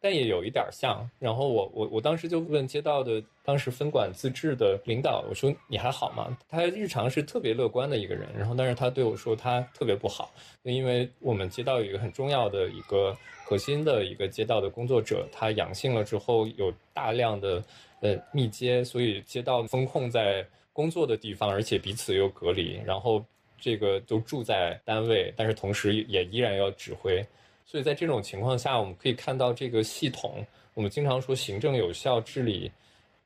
[0.00, 6.36] 但也有一点像，然后我我我当时就问街道的当时分管自治的领导，我说你还好吗？
[6.48, 10.32] 他日常是特别乐观的一个人，然后但是他对我说他特别不好，
[10.62, 17.62] 因为我们街道有一个很重要的一个核心的一个街道的工作者，他阳性了之后有大量的
[18.00, 23.22] 呃密接，所以街道封控在工作的地方，而且彼此又隔离，然后
[23.60, 27.22] 这个都住在单位，但是同时也依然要指挥。
[27.70, 32.68] 所以在这种情况下，我们可以看到这个系统，我们经常说行政有效，治理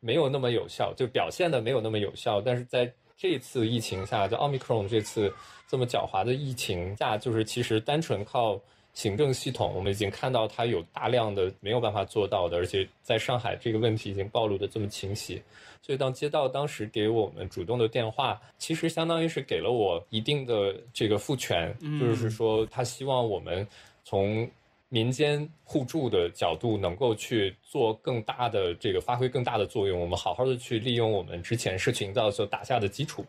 [0.00, 2.42] 没有那么有效，就表现的没有那么有效。
[2.42, 5.32] 但是在这次疫情下，在奥密克戎这次
[5.66, 8.60] 这么狡猾的疫情下，就是其实单纯靠
[8.92, 15.42] 行政系统，我们已经看到它有大量的没有办法做到的，而且在上海这个问题已经暴露的这么清晰。
[15.80, 23.66] 所以当街道当时给我们主动的电话，其实相当于是给了我一定的这个赋权，就是说他希望我们
[24.04, 24.48] 从
[24.88, 33.24] 民间互助的角度能够去做更大的这个发挥更大的作用，我们好好的去利用我们之前社群营造所打下的基础。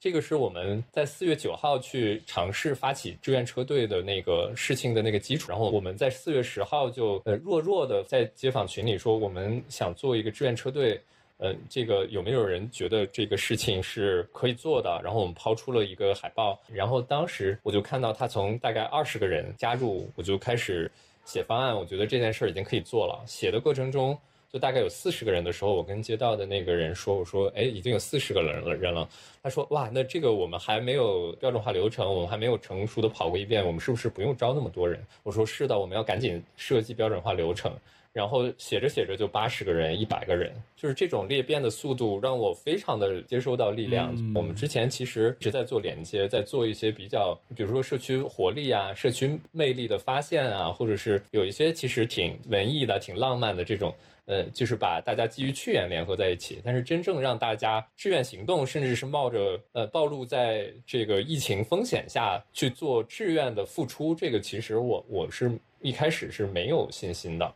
[0.00, 11.00] 这个是我们在四月九号去尝试发起志愿车队的那个事情的那个基础，然后我们在四月十号就呃弱弱的在街坊群里说，我们想做一个志愿车队，
[11.42, 15.00] 嗯，这个有没有人觉得这个事情是可以做的？
[15.02, 20.90] 然后我们抛出了一个海报，然后当时我就看到他从大概二十个人加入，我就开始
[21.24, 23.22] 写方案，我觉得这件事儿已经可以做了。
[23.26, 24.18] 写的过程中。
[24.52, 29.08] 就大概有四十个人的时候，我跟街道的那个人说：“我说，哎，已经有四十个人了人了。”
[29.42, 37.72] 他说：“哇，那这个我们还没有标准化流程，我们还没有成熟的跑过一遍，我们是不是不用招那么多人？”我说：“是的，我们要赶紧设计标准化流程。”
[38.12, 44.14] 然后写着写着就八十个人、一百个人，就是这种裂变的速度让我非常的接收到力量。
[44.34, 53.94] 我们之前其实一直在做连接，在做一些比较，比如说社区活力啊、社区魅力的发现啊，或者是有一些其实挺文艺的、挺浪漫的这种。
[54.26, 67.52] 呃，就是把大家基于趣愿联合在一起，但是真正让大家志愿行动，甚至是冒着呃暴露在这个疫情风险下去做志愿的付出，这个其实我我是一开始是没有信心的。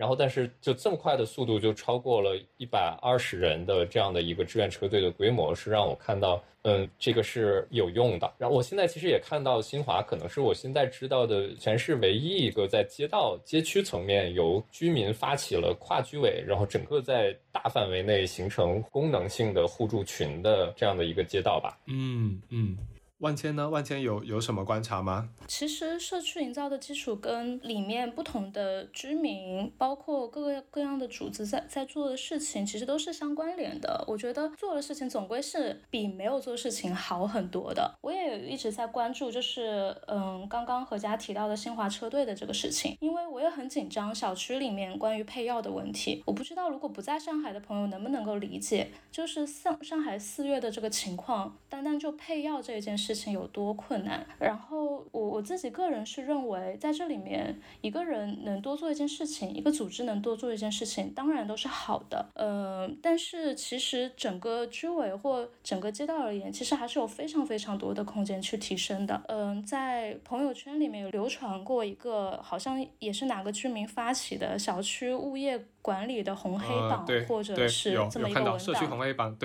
[0.00, 8.32] 然后，但是就这么快的速度，就超过了一百二十人的这样的一个志愿车队的规模，是让我看到，嗯，这个是有用的。
[8.38, 21.78] 然后，我现在其实也看到新华可能是我现在知道的全市唯一一个在街道、街区层面由居民发起了跨居委，然后整个在大范围内形成功能性的互助群的这样的一个街道吧。
[21.88, 22.74] 嗯嗯。
[23.20, 23.68] 万千呢？
[23.68, 25.28] 万千有有什么观察吗？
[25.46, 34.02] 其实社区营造的基础跟里面不同的居民，包括各个各样的组织在在做的事情，其实都是相关联的。
[34.08, 37.94] 我觉得做的事情总归是比没有做事情好很多的。
[38.00, 46.22] 我也一直在关注，就是嗯，刚刚何佳提到的新华车队的这个事情，因为我也很紧张小区里面关于配药的问题。
[46.24, 53.09] 我不知道如果不在上海的朋友能不能够理解，就是上上海四月的这个情况，单单就配药这一件事。
[53.14, 54.24] 事情有多困难？
[54.38, 62.24] 然后我我自己个人是认为，在这里面，一个人能多做一件事情，一个组织能多做一件事情，当然都是好的。
[62.34, 69.20] 嗯，但是其实整个居委或整个街道而言，其实还是有非常非常多的空间去提升的。
[69.26, 75.64] 嗯，在朋友圈里面有流传过一个，好像也是哪个居民发起的小区物业。
[75.82, 78.84] 管理的红黑榜，或者是这么一个文档，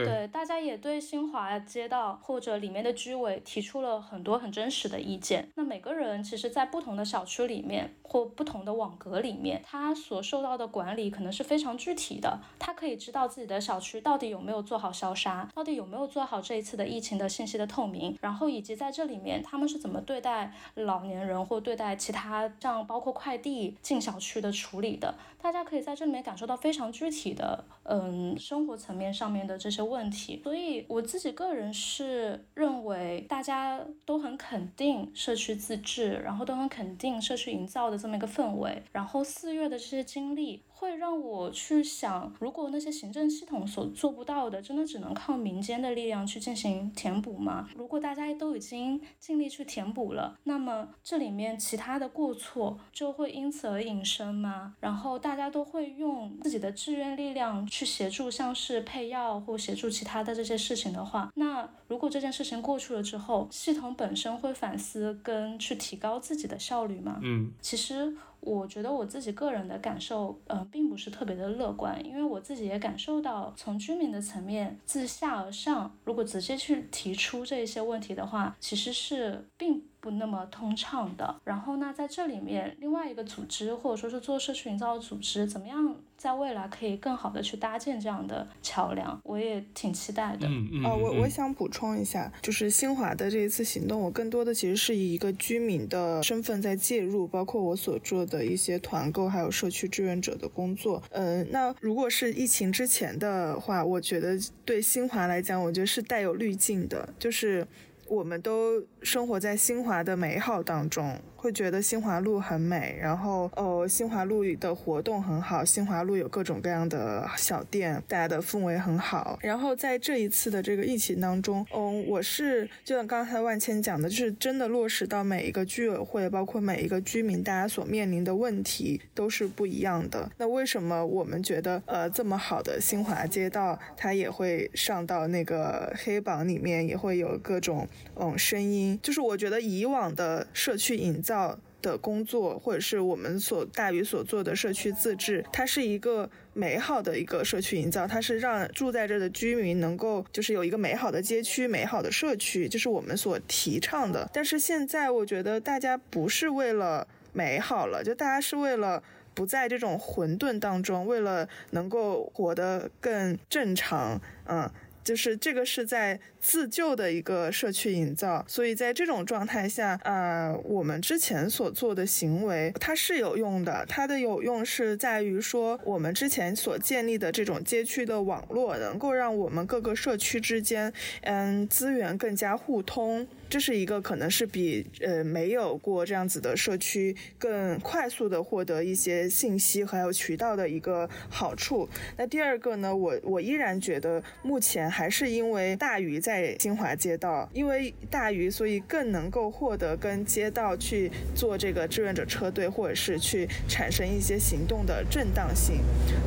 [0.06, 5.50] 对，大家也对新华街道或者里面的居委提出了很多很真实的意见。
[5.56, 12.40] 那每个人其实，在不同的小区里面或不同的网格里面，他所受到的管理可能是非常具体的。
[12.60, 25.16] 他可以知道自己的小区到底有没有做好消杀，到底有没有做好这一次的疫情的信息的透明，然后以及在这里面他们是怎么对待老年人或对待其他像包括快递进小区的处理的。
[25.46, 30.42] 大家可以在这里面感受到非常具体的，嗯，生活层面上面的这些问题。
[30.44, 38.82] 所以我自己个人是认为，大家都很肯定社区自治，然后都很肯定社区营造的这么一个氛围。
[38.92, 40.64] 然后四月的这些经历。
[40.78, 47.70] 会让我去想，如果那些行政系统所做不到的，真的只能靠民间的力量去进行填补吗？
[47.78, 54.76] 如果大家都已经尽力去填补了，那么这里面其他的过错就会因此而隐身吗？
[54.82, 67.20] 然后大家都会用自己的志愿力量去协助，像是配药或协助其他的这些事情的话，那如果这件事情过去了之后，系统本身会反思跟去提高自己的效率吗？
[67.24, 68.14] 嗯，其实。
[68.46, 79.84] 我觉得我自己个人的感受，嗯，并不是特别的乐观，因为我自己也感受到，从居民的层面自下而上，如果直接去提出这一些问题的话，其实是并。
[80.06, 81.36] 不那么通畅的。
[81.44, 90.46] 然后呢，在这里面，另外一个组织或者说是做社区营造的组织，怎么样在未来可以更好的去搭建这样的桥梁，我也挺期待的。
[90.48, 90.86] 嗯嗯。
[90.86, 101.02] 哦，我我想补充一下，就是新华的这一次行动，我更多的其实是以一个居民的身份在介入，包括我所做的一些团购，还有社区志愿者的工作。
[101.10, 107.68] 嗯，那如果是疫情之前的话，我觉得对新华来讲，我觉得是带有滤镜的，就是。
[108.08, 119.38] 我们都生活在新华的美好当中，会觉得新华路很美，然后哦，新华路的活动很好，新华路有各种各样的小店，大家的氛围很好。
[119.44, 130.28] 然后在这一次的这个疫情当中，嗯，我是就像刚才万千讲的，就是真的落实到每一个居委会，包括每一个居民，大家所面临的问题都是不一样的。
[130.38, 137.88] 那为什么我们觉得呃这么好的新华街道，它也会上到那个黑榜里面，也会有各种。
[138.16, 141.35] 嗯，声音就是我觉得以往的社区营造
[141.82, 154.28] 的工作，或者是我们所大于所做的社区自治，它是一个美好的一个社区营造，它是让住在这的居民能够就是有一个美好的街区、美好的社区，就是我们所提倡的。
[154.34, 159.04] 但是现在我觉得大家不是为了美好了，就大家是为了
[159.36, 164.68] 不在这种混沌当中，为了能够活得更正常，嗯。
[165.06, 180.92] 就是这个是在自救的一个社区营造，所以在这种状态下，呃，我们之前所做的行为它是有用的，它的有用是在于说我们之前所建立的这种街区的网络，能够让我们各个社区之间，
[181.22, 183.28] 嗯，资源更加互通。
[183.48, 191.88] 这是一个可能是比呃没有过这样子的社区更快速的获得一些信息还有渠道的一个好处。
[192.18, 205.82] 那第二个呢，我我依然觉得目前还是因为大鱼在新华街道，因为大鱼所以更能够获得跟街道去做这个志愿者车队，或者是去产生一些行动的正当性。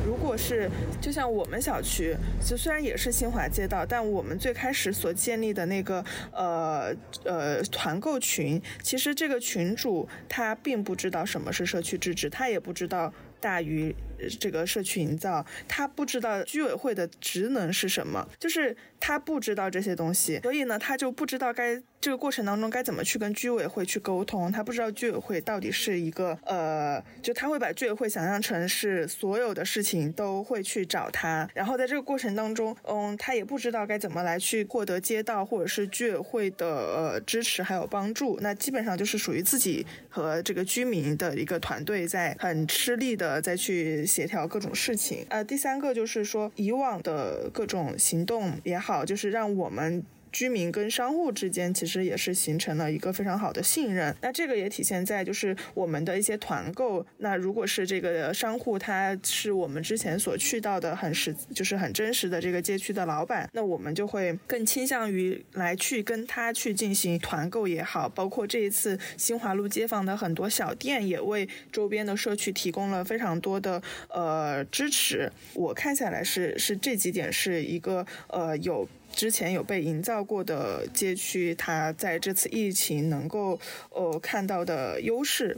[0.05, 0.69] 如果是
[1.01, 2.15] 就像我们小区，
[2.45, 6.95] 就虽然也是新华街道，但我们最开始所建立的那个呃。
[7.23, 13.95] 呃，团购群其实这个群主他并不知道什么是社区自治，他也不知道大于
[14.39, 21.81] 这个社区营造，他不知道居委会的职能是什么，就是他不知道这些东西，所以呢，他就不知道该。
[22.01, 24.49] 这个过程当中该怎么去跟居委会去沟通？
[24.49, 38.39] 他不知道居委会到底是一个呃，就他会把居委会想象成是所有的事情都会去找他，然后在这个过程当中，嗯，他也不知道该怎么来去获得街道或者是居委会的呃支持还有帮助。
[38.39, 45.25] 那基本上就是属于自己和这个居民的一个团队在很吃力的再去协调各种事情。
[45.29, 50.03] 呃，第三个就是说以往的各种行动也好，就是让我们。
[50.31, 57.05] 居民跟商户之间其实也是形成了一个非常好的信任，那这个也体现在就是我们的一些团购。
[57.17, 68.07] 那如果是这个商户，他是我们之前所去到的很实，就是很真实的这个街区的老板，那我们就会更倾向于来去跟他去进行团购也好。
[68.09, 75.31] 包括这一次新华路街坊的很多小店也为周边的社区提供了非常多的呃支持。
[75.53, 78.87] 我看下来是是这几点是一个呃有。
[79.11, 85.57] 之前有被营造过的街区，它在这次疫情能够呃看到的优势。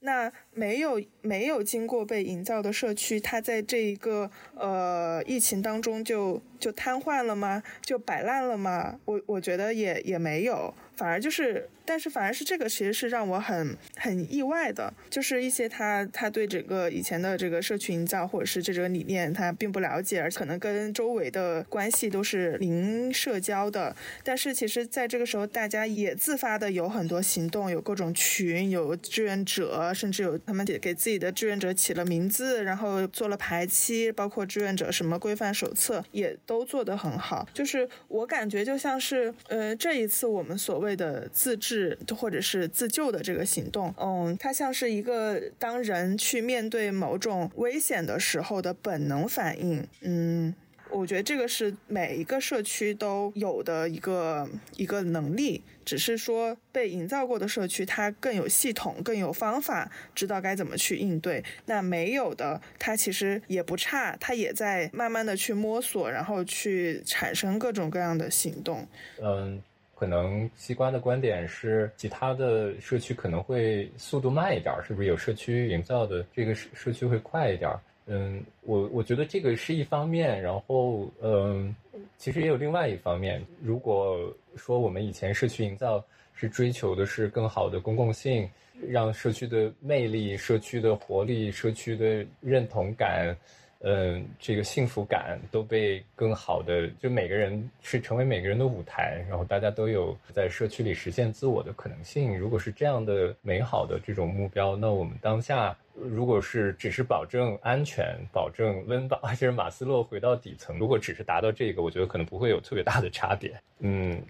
[0.00, 7.62] 那没有没有经过被营造的社区，它在这一个呃疫情当中就就瘫痪了吗？
[7.82, 8.98] 就摆烂了吗？
[9.04, 10.74] 我我觉得也也没有。
[11.02, 23.96] 反而就是，但是反而是这个，其实是让我很很意外的，就是一些他他对整个以前的这个社群营造或者是这个理念，他并不了解，而可能跟周围的关系都是零社交的。
[24.22, 37.48] 但是其实在这个时候，大家也自发的有很多行动，有各种群，有志愿者，甚至有他们给给自己的志愿者起了名字，然后做了排期，包括志愿者什么规范手册也都做得很好。
[37.52, 50.54] 就是我感觉就像是，呃，这一次我们所谓的自治或者是自救的这个行动，嗯，它像是一个当人去面对某种危险的时候的本能反应，嗯。
[50.94, 61.42] 我觉得这个是每一个社区都有的一个一个能力，只是说被营造过的社区，它更有系统、更有方法，知道该怎么去应对。
[61.64, 68.86] 那没有的，它其实也不差，它也在慢慢的去摸索，然后去产生各种各样的行动。
[69.22, 69.62] 嗯，
[70.02, 77.70] 可能西瓜的观点是，其他的社区可能会速度慢一点，是不是有社区营造的这个社社区会快一点？
[78.06, 81.72] 嗯，我我觉得这个是一方面，然后嗯，
[82.18, 83.40] 其实也有另外一方面。
[83.62, 84.18] 如果
[84.56, 88.50] 说我们以前社区营造是追求的是更好的公共性，
[88.88, 93.36] 让社区的魅力、社区的活力、社区的认同感。
[93.84, 102.38] 嗯，这个幸福感都被更好的，就每个人是成为每个人的舞台，然后大家都有在社区里实现自我的可能性。
[102.38, 113.52] 如果是这样的美好的这种目标，那我们当下如果是只是保证安全、保证温饱，就是马斯洛回到底层，如果只是达到这个，我觉得可能不会有特别大的差别。
[113.80, 114.22] 嗯，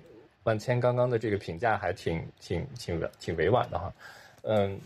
[0.45, 3.93] 万千刚刚的这个评价还挺挺挺挺委婉的哈。
[4.45, 4.81] 嗯，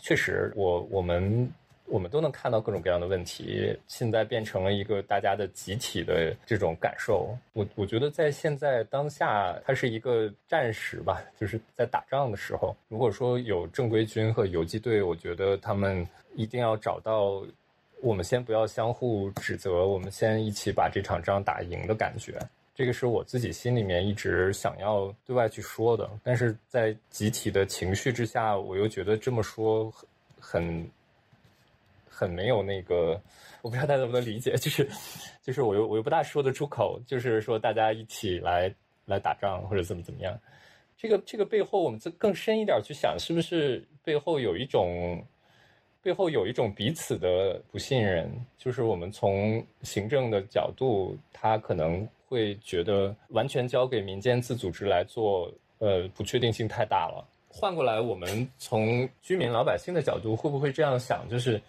[0.00, 1.50] 确实，我我们。
[1.92, 7.36] 我们都能看到各种各样的问题，现在变成了一个大家的集体的这种感受。
[7.52, 12.74] 我我觉得在现在当下，它是一个战时吧，就是在打仗的时候。
[12.88, 17.44] 如果说有正规军和游击队，我觉得他们一定要找到，
[18.00, 22.38] 我们先不要相互指责，我们先一起把这场仗打赢的感觉。
[22.74, 29.92] 这个是我自己心里面一直想要对外去说的，但是在集体的情绪之下，我又觉得这么说
[30.40, 30.90] 很。
[32.22, 33.20] 很没有那个，
[33.62, 34.88] 我不知道大家能不能理解，就是，
[35.42, 38.72] 就是我又我又不大说得出口，就是说大家一起来
[39.06, 40.38] 来打仗或者怎么怎么样，
[40.96, 45.20] 这个这个背后我们更深一点去想，是不是背后有一种
[46.00, 48.30] 背后有一种彼此的不信任？
[48.56, 57.26] 就是我们从行政的角度，他可能会觉得完全交给民间自组织来做，呃，不确定性太大了。
[57.48, 61.28] 换过来，我们从居民老百姓的角度，会不会这样想？
[61.28, 61.60] 就是。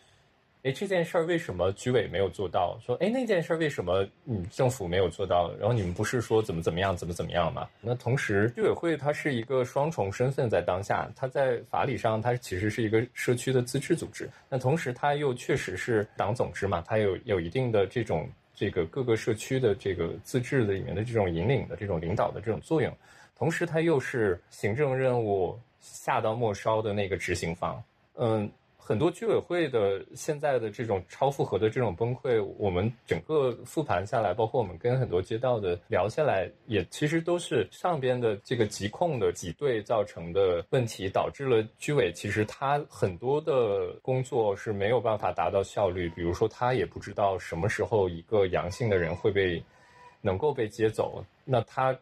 [0.64, 2.80] 哎，这件事儿为什么居委没有做到？
[2.80, 5.54] 说，哎，那件事儿为什么嗯政府没有做到？
[5.60, 7.68] 然后你们不是说怎么怎么样，怎么怎么样吗？
[7.82, 22.90] 那同时，居委会它是一个双重身份，在当下，它在法理上它其实是一个社区的自治组织，那同时它又确实是党总支嘛，它有有一定的这种这个各个社区的这个自治的里面的这种引领的这种领导的这种作用，
[23.38, 27.84] 同时它又是行政任务下到末梢的那个执行方，
[28.16, 28.50] 嗯。
[28.86, 46.10] 很多居委会的现在的这种超负荷的这种崩溃，我们整个复盘下来，包括我们跟很多街道的聊下来，也其实都是上边的这个疾控的挤兑造成的问题，导致了居委其实他很多的工作是没有办法达到效率。
[46.10, 49.64] 比如说，他也不知道什么时候一个阳性的人会被
[50.20, 51.98] 能够被接走，那他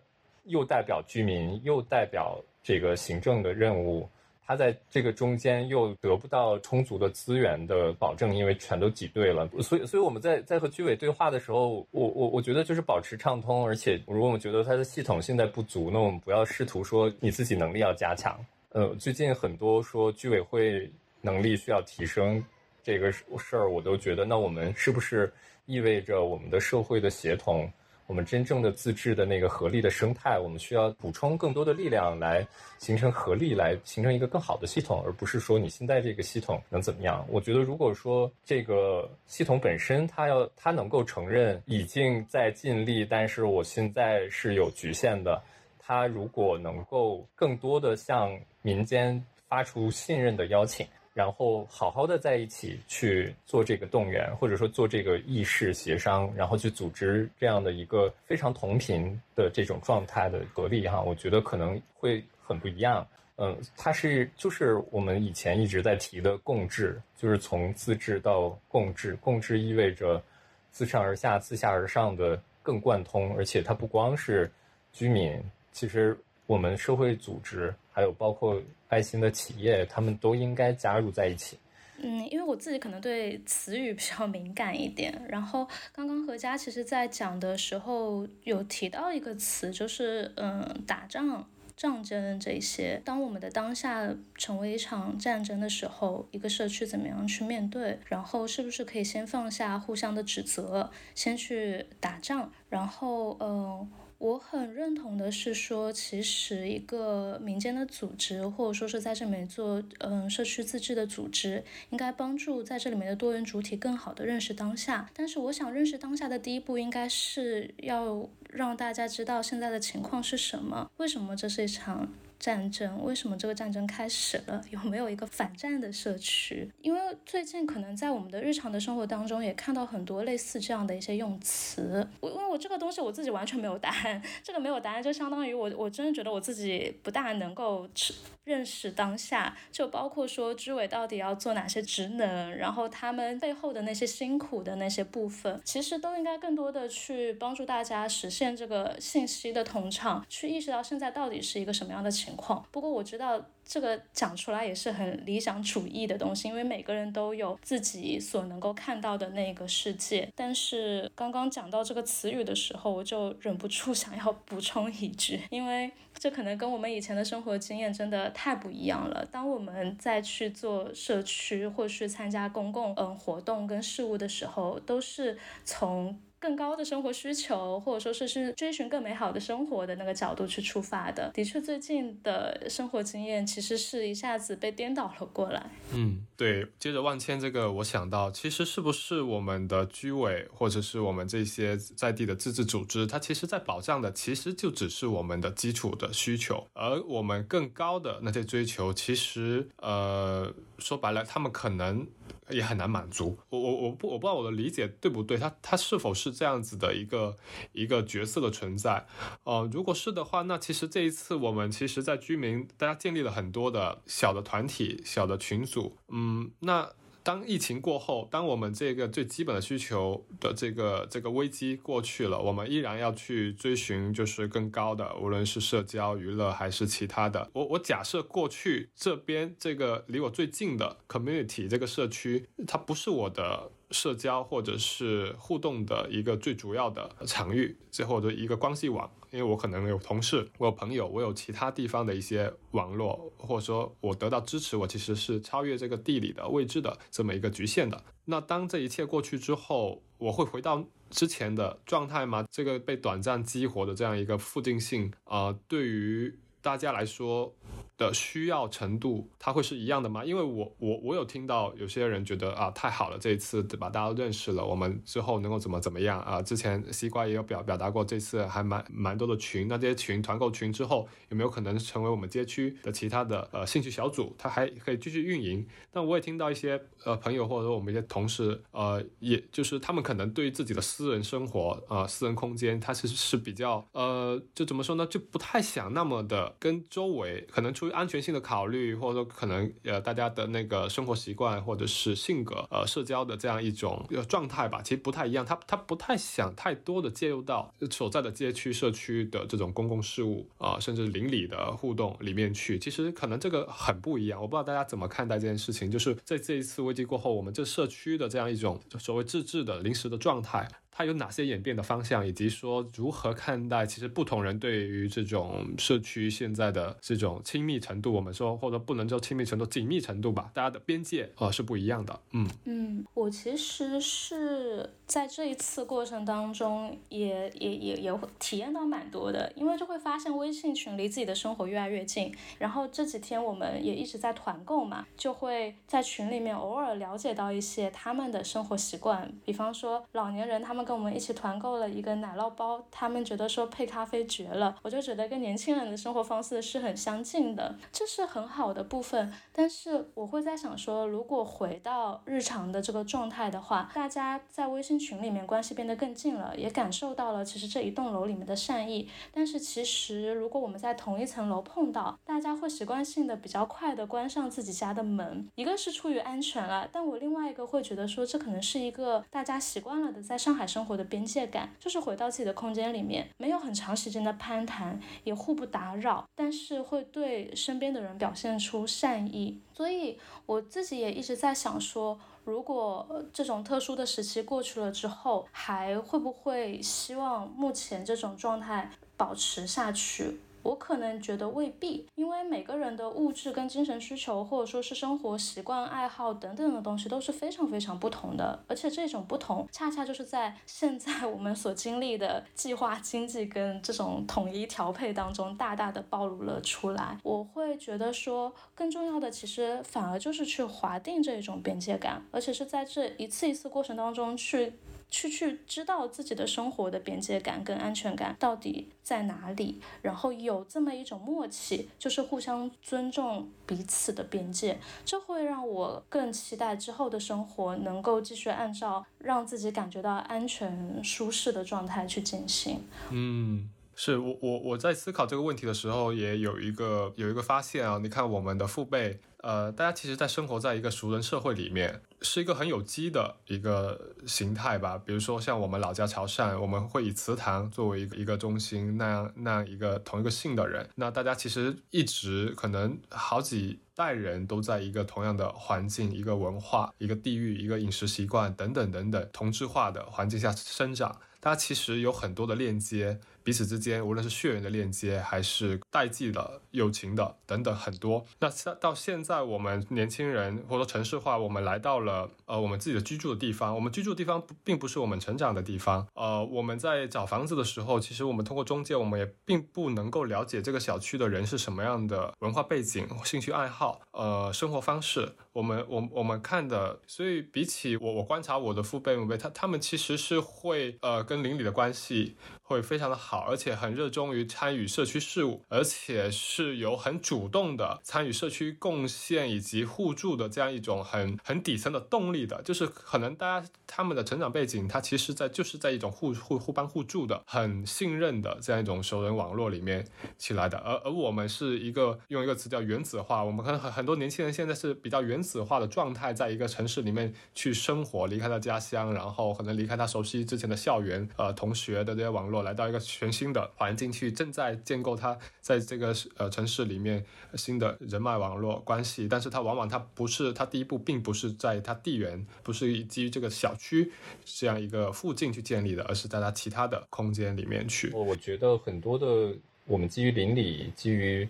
[0.45, 4.09] 又代表居民，又代表这个行政的任务。
[4.45, 18.37] 他在这个中间又得不到充足的资源的保证，因为全都挤兑了，所以，所以我们在在和居委对话的时候，我我我觉得就是保持畅通，而且如果我们觉得它的系统现在不足，那我们不要试图说你自己能力要加强。
[18.73, 20.89] 呃，最近很多说居委会
[21.21, 22.43] 能力需要提升
[22.83, 23.23] 这个事
[23.55, 25.31] 儿，我都觉得，那我们是不是
[25.65, 27.71] 意味着我们的社会的协同？
[28.12, 32.45] 我们真正的自治的那个合力的生态，我们需要补充更多的力量来
[32.78, 37.26] 形成合力，来形成一个更好的系统，而不是说你现在这个系统能怎么样？
[37.30, 45.41] 我觉得，如果说这个系统本身它要它能够承认已经在尽力，但是我现在是有局限的，
[45.80, 50.86] 它如果能够更多的向民间发出信任的邀请。
[51.14, 63.05] 然后好好的在一起去做这个动员，或者说做这个议事协商，然后去组织这样的一个非常同频的这种状态的合力哈，我觉得可能会很不一样。
[63.36, 70.24] 嗯，它是就是我们以前一直在提的共治，就是从自治到共治，共治意味着
[70.70, 74.49] 自上而下、自下而上的更贯通，而且它不光是
[74.93, 75.43] 居民，
[75.74, 77.74] 其实我们社会组织。
[77.91, 81.57] 还有包括爱心的企业，他们都应该加入在一起。
[82.03, 85.21] 嗯，因为我自己可能对词语比较敏感一点。
[85.29, 92.99] 然后刚刚何佳其实在讲的时候有提到一个词，就是嗯，打仗、战争这些。
[93.05, 97.99] 当我们的当下成为一场战争的时候，一个社区怎么样去面对？
[98.05, 102.51] 然后是不是可以先放下互相的指责，先去打仗？
[102.69, 103.91] 然后嗯。
[104.22, 115.09] 我很认同的是说，其实一个民间的组织，或者说是在这里面做嗯社区自治的组织，应该帮助在这里面的多元主体更好的认识当下。
[115.15, 122.07] 但是，我想认识当下的第一步，应该是要让大家知道现在的情况是什么，为什么这是一场。
[122.41, 124.59] 战争为什么这个战争开始了？
[124.71, 126.67] 有没有一个反战的社区？
[126.81, 132.05] 因为最近可能在我们的日常的生活当中也看到很多类似这样的一些用词。
[132.19, 138.11] 我因为我这个东西我自己完全没有答案，这个没有答案就相当于我我真的觉得我自己不大能够吃
[138.43, 152.30] 认识当下，就包括说居委到底要做哪些职能，然后他们背后的那些辛苦的那些部分，其实都应该更多的去帮助大家实现这个信息的通畅，去意识到现在到底是一个什么样的情。
[152.32, 160.32] 情况，不过我知道这个讲出来也是很理想主义的东西，因为每个人都有自己所能够看到的那个世界。
[160.34, 169.25] 但是刚刚讲到这个词语的时候，我就忍不住想要补充一句，因为这可能跟我们以前的生活经验真的太不一样了。
[169.29, 176.17] 当我们在去做社区或是参加公共嗯活动跟事务的时候，都是从。
[176.41, 181.29] 更高的生活需求，或者说是去追寻更美好的生活的那个角度去出发的。
[181.35, 185.69] 的确，最近的生活经验其实是一下子被颠倒了过来。
[185.93, 186.67] 嗯，对。
[186.79, 202.07] 接着万千这个，我想到，其实是不是我们的居委或者是我们这些在地的自治组织，它其实在保障的，其实就只是我们的基础的需求，而我们更高的那些追求，其实呃，说白了，他们可能。
[202.49, 207.36] 也很难满足我我我不我不知道我的理解对不对，他他是否是这样子的一个
[207.73, 209.05] 一个角色的存在？
[209.43, 216.89] 呃，如果是的话，那其实这一次我们其实，在居民大家建立了很多的小的团体、小的群组，嗯，那。
[217.24, 227.49] 当疫情过后，当我们这个最基本的需求的这个这个危机过去了，我们依然要去追寻就是更高的，无论是社交娱乐还是其他的。
[227.53, 233.72] 我我假设过去这边这个离我最近的 community 这个社区，它不是我的。
[233.91, 248.03] 社交或者是互动的一个最主要的场域，最后的一个关系网，因为我可能有同事，我有朋友，我有其他地方的一些网络，或者说我得到支持，我其实是超越这个地理的位置的这么一个局限的。
[248.25, 252.45] 那当这一切过去之后，我会回到之前的状态吗？
[252.49, 257.53] 这个被短暂激活的这样一个附近性啊，对于大家来说。
[258.02, 260.26] 的需要程度，它会是一样的吗？
[260.26, 263.91] 因为我我我有听到有些人觉得啊，太好了，这一次对吧？
[263.91, 266.41] 大家都认识了，我们之后能够怎么怎么样啊？
[266.41, 274.36] 之前西瓜也有表表达过，这次还蛮蛮多的群，那这些群团购群之后，有没有可能成为我们街区的其他的呃兴趣小组？
[274.36, 275.68] 它还可以继续运营。
[275.91, 285.06] 但我也听到一些呃朋友或者说我们一些同事，呃，也就是他们可能对自己的私人生活啊、私人空间，他其实是比较呃，就怎么说呢？
[285.06, 287.90] 就不太想那么的跟周围可能出。
[287.91, 295.45] 安全性的考虑，或者说可能呃大家的那个生活习惯或者是性格呃社交的这样一种状态吧，其实不太一样。
[295.45, 302.79] 他他不太想太多的介入到所在的街区社区的这种公共事务啊，甚至邻里的互动里面去。
[302.79, 304.41] 其实可能这个很不一样。
[304.41, 305.91] 我不知道大家怎么看待这件事情。
[305.91, 310.67] 就是在这一次危机过后，我们这社区的这样一种所谓自治的临时的状态。
[310.91, 313.85] 它有哪些演变的方向，以及说如何看待？
[313.85, 322.19] 其实不同人对于这种社区现在的这种亲密程度，我们说或者不能叫亲密程度，紧密程度吧，大家的边界呃是不一样的。
[322.33, 332.35] 嗯嗯，我其实是在这一次过程当中，也也也也会体验到蛮多的，因为就会发现微信群离自己的生活越来越近。
[332.59, 340.80] 然后这几天我们也一直在团购嘛，就会在群里面偶尔了解到一些他们的生活习惯，比方说老年人他们。
[340.84, 349.32] 跟我们一起团购了一个奶酪包，他们觉得说配咖啡绝了，我就觉得跟年轻人的生活方式是很相近的，这是很好的部分。
[349.53, 359.07] 但是我会在想说，如果回到日常的这个状态的话，大家在微信群里面关系变得更近了，也感受到了其实这一栋楼里面的善意。
[359.32, 370.65] 但是其实如果我们在同一层楼碰到，大家会习惯性的比较快的关上自己家的门，一个是出于安全了，但我另外一个会觉得说，这可能是一个大家习惯了的在上海。
[370.72, 379.59] 生活的边界感，就是回到自己的空间里面，没有很长时间的攀谈，也互不打扰，但是会对身边的人表现出善意。
[379.74, 390.39] 所以我自己也一直在想说，如果这种特殊的时期过去了之后，还会不会希望目前这种状态保持下去？
[390.64, 407.18] 我可能觉得未必，因为每个人的物质跟精神需求，或者说是生活习惯、爱好等等的东西都是非常非常不同的，而且这种不同恰恰就是在 现在我们所经历的计划经济跟这种统一调配当中大大的暴露了出来。
[407.24, 414.74] 我会觉得说，更重要的其实反而就是去划定这种边界感，而且是在这一次一次过程当中去。
[415.12, 432.82] 去去知道自己的生活的边界感跟安全感到底在哪里，然后有这么一种默契，就是互相尊重彼此的边界，这会让我更期待之后的生活能够继续按照让自己感觉到安全舒适的状态去进行。
[433.12, 433.70] 嗯。
[433.93, 437.99] 是我我我在思考这个问题的时候，也有一个有一个发现啊。
[438.01, 444.99] 你看我们的父辈，呃，大家其实，在生活在一个熟人社会里面，是一个很有机的一个形态吧。
[445.03, 461.19] 比如说像我们老家潮汕，我们会以祠堂作为一个一个中心，那样那样一个同一个姓的人，那大家其实一直可能好几代人都在一个同样的环境、一个文化、一个地域、一个饮食习惯等等等等同质化的环境下生长。
[461.39, 468.25] 大家其实有很多的链接，彼此之间，无论是血缘的链接，还是代际的友情的等等很多。
[468.39, 473.73] 那到现在，我们年轻人或者城市化，我们来到了呃我们自己的居住的地方。
[473.73, 476.07] 我们居住的地方并不是我们成长的地方。
[476.13, 485.33] 呃，我们在找房子的时候，其实我们通过中介，我们也并不能够了解这个小区的人是什么样的文化背景、兴趣爱好、呃生活方式。
[485.53, 492.37] 我们我我们看的，所以比起我我观察我的父辈母辈，他他们其实是会呃跟邻里的关系
[492.72, 510.07] 会非常的好，而且很热衷于参与社区事务，而且是有很主动的参与社区贡献以及互助的这样一种很很底层的动力的，就是可能大家他们的成长背景，他其实在就是在一种互互互帮互助的很信任的这样一种熟人网络里面
[510.38, 515.41] 起来的，而而我们是一个用一个词叫原子化，我们可能很很多年轻人现在是比较原。
[515.41, 527.24] 子化的状态，在一个城市里面去生活，离开他家乡，然后可能离开他熟悉之前的校园、呃同学的这些网络，来到一个全新的环境去，正在建构他在这个呃城市里面
[527.55, 529.28] 新的人脉网络关系。
[529.28, 534.12] 但是他往往他不是他第一步，并不是在他地缘，不是基于这个小区
[534.45, 538.09] 这样一个附近去建立的，而是在他其他的空间里面去。
[538.14, 539.53] 我我觉得很多的
[539.86, 541.47] 我们基于邻里，基于。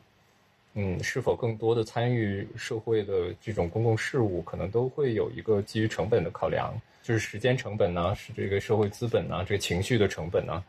[0.74, 10.64] 嗯，是否更多的参与社会的这种公共事务，可能都会有一个基于成本的考量，就是时间成本呢，是这个社会资本呢，这个情绪的成本呢。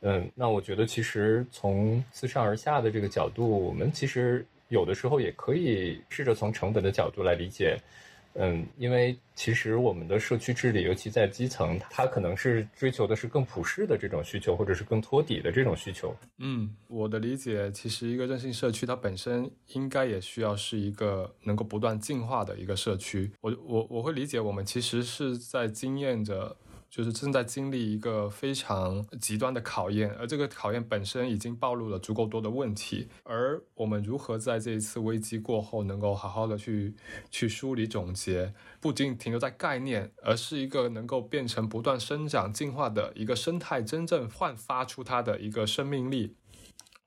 [0.00, 7.76] 嗯，那我觉得其实从自上而下的这个角度，我们其实有的时候也可以试着从成本的角度来理解。
[8.34, 16.14] 嗯，因为其实我们的社区治理，尤其在基层，它可能是追求的是更普适的这种需求，或者是更托底的这种需求。
[16.36, 23.32] 嗯，我的理解，其实一个韧性社区，它本身应该也需要是一个能够不断进化的一个社区。
[23.40, 26.56] 我我我会理解，我们其实是在经验着。
[26.90, 33.08] 就是正在经历一个非常极端的考验，而这个考验本身已经暴露了足够多的问题。
[33.24, 36.94] 而我们如何在这一次危机过后，能够好好的去
[37.30, 46.36] 去梳理总结，不仅停留在概念，而是一个能够变成不断生长进化的一个生态，真正焕发出它的一个生命力。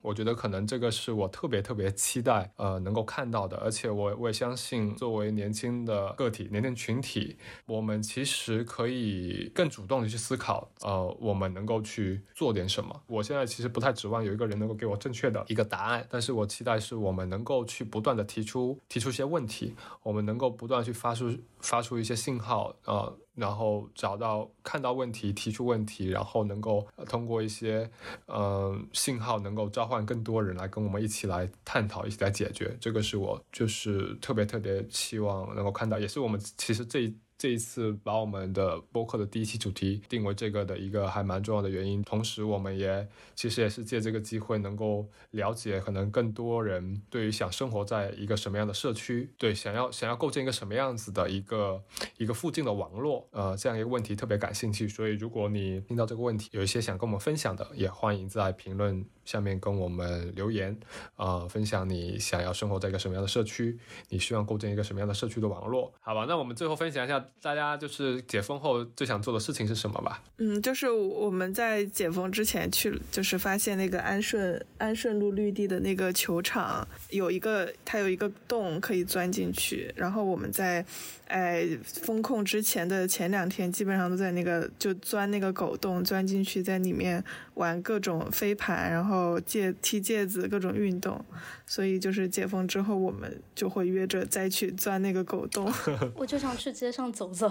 [0.01, 3.57] 我觉得可能这个是我特别特别期待，呃，能够看到的。
[3.57, 13.01] 而且我我也相信，作为年轻的个体、年轻群体，我们其实可以更主动的去思考，呃，我们能够去做点什么。
[13.07, 21.31] 我现在其实不太指望有一个人能够给我正确的一个答案，但是我期待是我们能够去不断的提出提出一些问题，我们能够不断去发出
[21.61, 23.17] 发出一些信号，呃。
[23.33, 27.89] 然后找到看到问题，提出问题，然后能够通过一些
[28.25, 32.77] 呃信号，能够召唤更多人来跟我们一起来探讨，一起来解决。
[32.81, 37.17] 这个是我就是特别特别希望能够看到，也是我们其实这一。
[37.41, 51.81] 这一次把我们的播客的第一期主题定为这个的一个还蛮重要的原因，同时我们也其实也是借这个机会能够了解可能更多人对于想生活在一个什么样的社区，对想要想要构建一个什么样子的一个
[52.19, 54.87] 一个附近的网络，呃，这样一个问题特别感兴趣。
[54.87, 59.03] 所以如果你听到这个问题，有一些想跟我们分享的，也欢迎在评论。
[59.25, 60.75] 下面跟我们留言，
[61.15, 63.77] 啊，分享你想要生活在一个什么样的社区，
[64.09, 66.25] 你希望构建一个什么样的社区的网络，好吧？
[66.27, 70.21] 那我们最后分享一下，大家就是解封后最想做的事情是什么吧？
[70.37, 80.85] 嗯，就是我们在解封之前去，就是发现那个安顺安顺路绿地的那个球场有一个，它有一个洞可以钻进去，然后我们在。
[81.31, 89.10] 哎，封控之前的前两天，基本上都在那个就钻那个狗洞，钻进去在里面玩各种飞盘，然后
[89.41, 91.23] 戒踢戒子，各种运动。
[91.65, 95.71] 所以就是解封之后，我们就会约着再去钻那个狗洞。
[96.15, 97.49] 我就想去街上走走，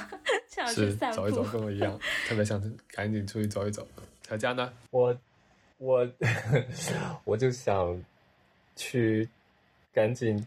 [0.48, 1.98] 想去散步，走一走跟我一样，
[2.28, 3.86] 特别想赶紧出去走一走。
[4.28, 4.72] 小佳呢？
[4.90, 5.18] 我
[5.78, 6.08] 我
[7.24, 8.02] 我就想
[8.76, 9.28] 去
[9.92, 10.46] 赶紧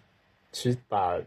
[0.51, 1.19] 去把。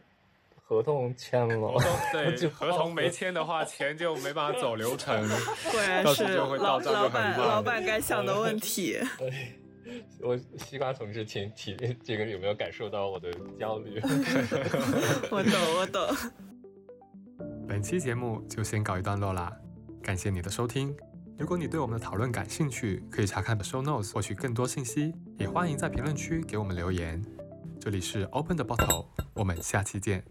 [0.69, 1.73] 合同签了，
[2.13, 5.27] 对， 合同没签的话，钱就没办法走流程，
[5.73, 8.99] 果然是老老板老板该想的问题。
[10.21, 13.99] 我西瓜同志，请体这个有没有感受到我的焦虑？
[15.31, 16.03] 我懂，我懂。
[17.67, 19.51] 本期节目就先告一段落啦，
[20.03, 20.95] 感谢你的收听。
[21.39, 27.25] 如果你对我们的讨论感兴趣，可以查看 show notes 获取更多信息，也欢迎在评论区给我们留言。
[27.81, 30.23] 这里是 Open the Bottle，我们下期见。